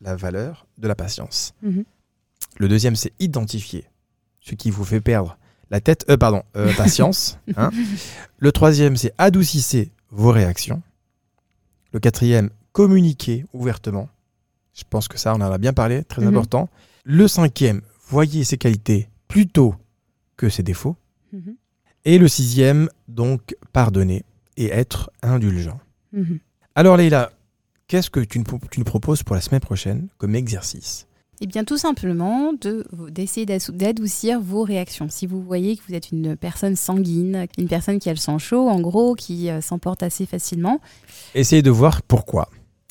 [0.00, 1.54] la valeur de la patience.
[1.62, 1.84] Mhm.
[2.58, 3.84] Le deuxième, c'est identifier
[4.40, 5.36] ce qui vous fait perdre
[5.70, 7.38] la tête, euh, pardon, euh, patience.
[7.56, 7.70] hein.
[8.38, 10.82] Le troisième, c'est adoucissez vos réactions.
[11.92, 14.08] Le quatrième, communiquez ouvertement.
[14.74, 16.28] Je pense que ça, on en a bien parlé, très Mhm.
[16.28, 16.68] important.
[17.04, 19.74] Le cinquième, voyez ses qualités plutôt
[20.36, 20.96] que ses défauts.
[21.32, 21.54] Mhm.
[22.06, 24.24] Et le sixième, donc, pardonner
[24.56, 25.78] et être indulgent.
[26.12, 26.38] Mhm.
[26.74, 27.30] Alors, Leïla,
[27.88, 31.06] qu'est-ce que tu nous, tu nous proposes pour la semaine prochaine comme exercice?
[31.40, 35.08] Eh bien, tout simplement, de- d'essayer d'adoucir vos réactions.
[35.10, 38.38] Si vous voyez que vous êtes une personne sanguine, une personne qui a le sang
[38.38, 40.80] chaud, en gros, qui euh, s'emporte assez facilement,
[41.34, 42.48] Essayez de voir pourquoi.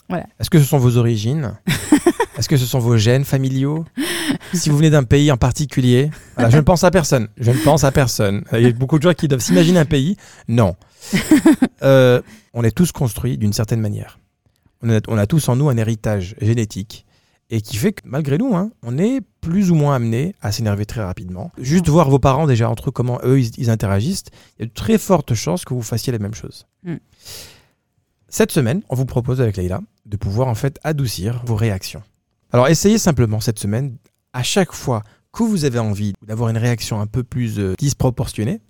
[0.09, 0.27] Voilà.
[0.39, 1.53] Est-ce que ce sont vos origines?
[2.43, 3.85] Est-ce que ce sont vos gènes familiaux
[4.53, 7.29] Si vous venez d'un pays en particulier Voilà, Je ne pense à personne.
[7.37, 8.43] Je ne pense à personne.
[8.51, 10.17] Il y a beaucoup de gens qui doivent s'imaginer un pays.
[10.49, 10.75] Non.
[11.83, 12.21] Euh,
[12.53, 14.19] on est tous construits d'une certaine manière.
[14.81, 17.05] On a, on a tous en nous un héritage génétique
[17.49, 20.85] et qui fait que malgré nous, hein, on est plus ou moins amené à s'énerver
[20.85, 21.51] très rapidement.
[21.57, 24.23] Juste voir vos parents déjà entre eux, comment eux ils, ils interagissent,
[24.57, 26.67] il y a de très fortes chances que vous fassiez la même chose.
[26.83, 26.95] Mm.
[28.29, 32.01] Cette semaine, on vous propose avec Leïla de pouvoir en fait adoucir vos réactions.
[32.53, 33.97] Alors essayez simplement cette semaine,
[34.31, 35.01] à chaque fois
[35.31, 38.61] que vous avez envie d'avoir une réaction un peu plus euh, disproportionnée,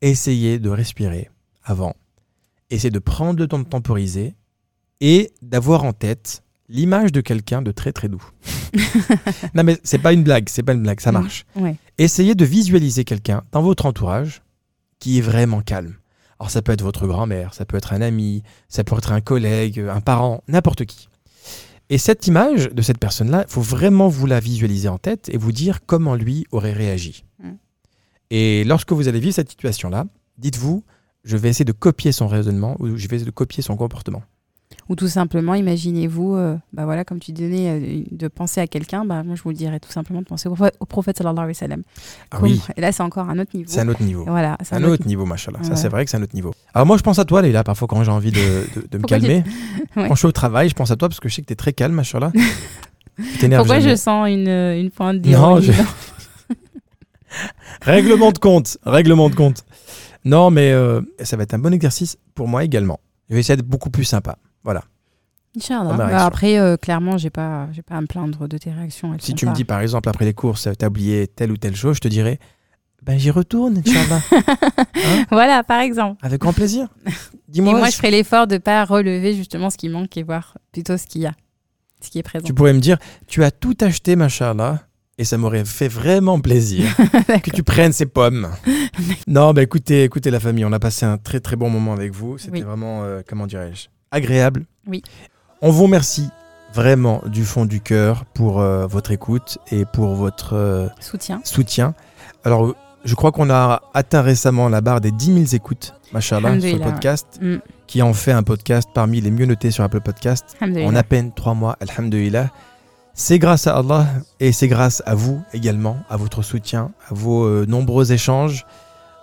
[0.00, 1.28] essayez de respirer
[1.64, 1.96] avant.
[2.70, 4.36] Essayez de prendre le temps de temporiser
[5.00, 8.24] et d'avoir en tête l'image de quelqu'un de très très doux.
[9.54, 11.46] non mais c'est pas une blague, c'est pas une blague, ça marche.
[11.56, 11.74] ouais.
[11.98, 14.42] Essayez de visualiser quelqu'un dans votre entourage
[15.00, 15.96] qui est vraiment calme.
[16.38, 19.20] Alors ça peut être votre grand-mère, ça peut être un ami, ça peut être un
[19.20, 21.08] collègue, un parent, n'importe qui.
[21.88, 25.36] Et cette image de cette personne-là, il faut vraiment vous la visualiser en tête et
[25.36, 27.24] vous dire comment lui aurait réagi.
[27.38, 27.50] Mm.
[28.30, 30.06] Et lorsque vous allez vivre cette situation-là,
[30.38, 30.82] dites-vous,
[31.22, 34.22] je vais essayer de copier son raisonnement ou je vais essayer de copier son comportement.
[34.88, 39.04] Ou tout simplement, imaginez-vous, euh, bah voilà, comme tu donnais, euh, de penser à quelqu'un,
[39.04, 41.38] bah moi je vous le dirais tout simplement de penser au, prophète- au prophète sallallahu
[41.42, 41.82] alayhi wa sallam.
[42.30, 43.68] Ah oui, Et là, c'est encore un autre niveau.
[43.68, 44.24] c'est un autre niveau.
[44.28, 45.58] Voilà, c'est un autre niveau, machallah.
[45.64, 46.54] Ça, c'est vrai que c'est un autre niveau.
[46.72, 48.38] Alors, moi, je pense à toi, Léla, parfois, quand j'ai envie de,
[48.76, 49.42] de- de me tu- calmer.
[49.96, 50.08] Ouais.
[50.08, 51.52] Quand je suis au travail, je pense à toi parce que je sais que tu
[51.54, 52.30] es très calme, machallah.
[53.16, 53.90] Pourquoi jamais.
[53.90, 55.72] je sens une, une pointe Non, d'ironie je-
[57.82, 58.78] Règlement de compte.
[58.84, 59.64] Règlement de compte.
[60.24, 63.00] Non, mais euh, ça va être un bon exercice pour moi également.
[63.28, 64.36] Je vais essayer d'être beaucoup plus sympa.
[64.66, 64.82] Voilà.
[65.96, 69.16] Bah, après, euh, clairement, j'ai pas, j'ai pas à me plaindre de tes réactions.
[69.18, 71.74] Si tu me dis, par exemple, après les courses, tu as oublié telle ou telle
[71.74, 72.38] chose, je te dirais,
[73.02, 74.20] ben j'y retourne, Inch'Allah.
[75.30, 76.18] Voilà, par exemple.
[76.26, 76.88] Avec grand plaisir.
[77.06, 77.10] Et
[77.48, 80.96] Dis-moi, moi, je ferai l'effort de pas relever justement ce qui manque et voir plutôt
[80.98, 81.32] ce qu'il y a,
[82.02, 82.44] ce qui est présent.
[82.44, 82.98] tu pourrais me dire,
[83.28, 84.80] tu as tout acheté, machallah,
[85.16, 86.84] et ça m'aurait fait vraiment plaisir.
[87.42, 88.50] que tu prennes ces pommes.
[89.28, 92.12] non, bah écoutez, écoutez la famille, on a passé un très très bon moment avec
[92.12, 92.36] vous.
[92.36, 92.60] C'était Oui.
[92.62, 94.64] vraiment, euh, comment dirais-je, agréable.
[94.86, 95.02] Oui.
[95.62, 96.28] On vous remercie
[96.74, 101.40] vraiment du fond du cœur pour euh, votre écoute et pour votre euh, Soutien.
[101.44, 101.94] soutien.
[102.44, 106.76] Alors, je crois qu'on a atteint récemment la barre des 10 000 écoutes, machallah, sur
[106.76, 107.56] le podcast, Mm.
[107.86, 110.88] qui en fait un podcast parmi les mieux notés sur Apple Podcast Alhamdulillah.
[110.90, 112.50] en à peine trois mois, alhamdulillah.
[113.14, 114.06] C'est grâce à Allah
[114.40, 118.66] et c'est grâce à vous également, à votre soutien, à vos euh, nombreux échanges.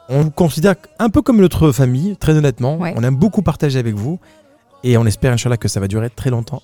[0.10, 2.78] On vous considère un peu comme notre famille, très honnêtement.
[2.78, 2.94] Ouais.
[2.98, 4.20] On aime beaucoup partager avec vous
[4.84, 6.62] et on espère, Inch'Allah, que ça va durer très longtemps.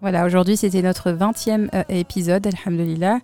[0.00, 3.18] Voilà, aujourd'hui c'était notre 20e euh, épisode, Alhamdulillah.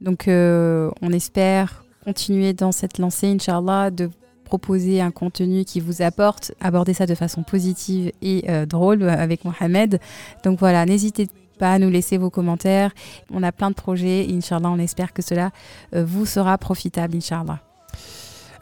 [0.00, 4.10] Donc euh, on espère continuer dans cette lancée, Inch'Allah, de
[4.48, 9.44] proposer un contenu qui vous apporte, aborder ça de façon positive et euh, drôle avec
[9.44, 10.00] Mohamed.
[10.42, 12.92] Donc voilà, n'hésitez pas à nous laisser vos commentaires.
[13.30, 15.50] On a plein de projets, et Inch'Allah, on espère que cela
[15.94, 17.60] euh, vous sera profitable, Inch'Allah.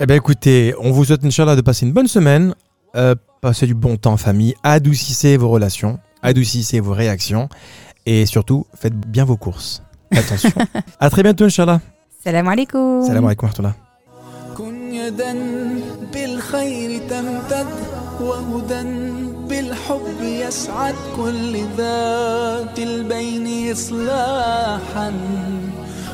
[0.00, 2.54] Eh bien écoutez, on vous souhaite Inch'Allah de passer une bonne semaine,
[2.96, 3.14] euh,
[3.45, 7.49] passez du bon temps en famille, adoucissez vos relations, adoucissez vos réactions
[8.05, 9.81] et surtout faites bien vos courses.
[10.11, 10.51] Attention.
[10.99, 11.79] à très bientôt Inch'Allah.
[12.23, 13.03] Salam alaikum.
[13.05, 13.75] Salam alaikum wa rahmatullah.
[14.57, 15.33] كن يدا
[16.13, 17.67] بالخير تمتد
[18.21, 18.83] وهدى
[19.49, 25.13] بالحب يسعد كل ذات البين إصلاحا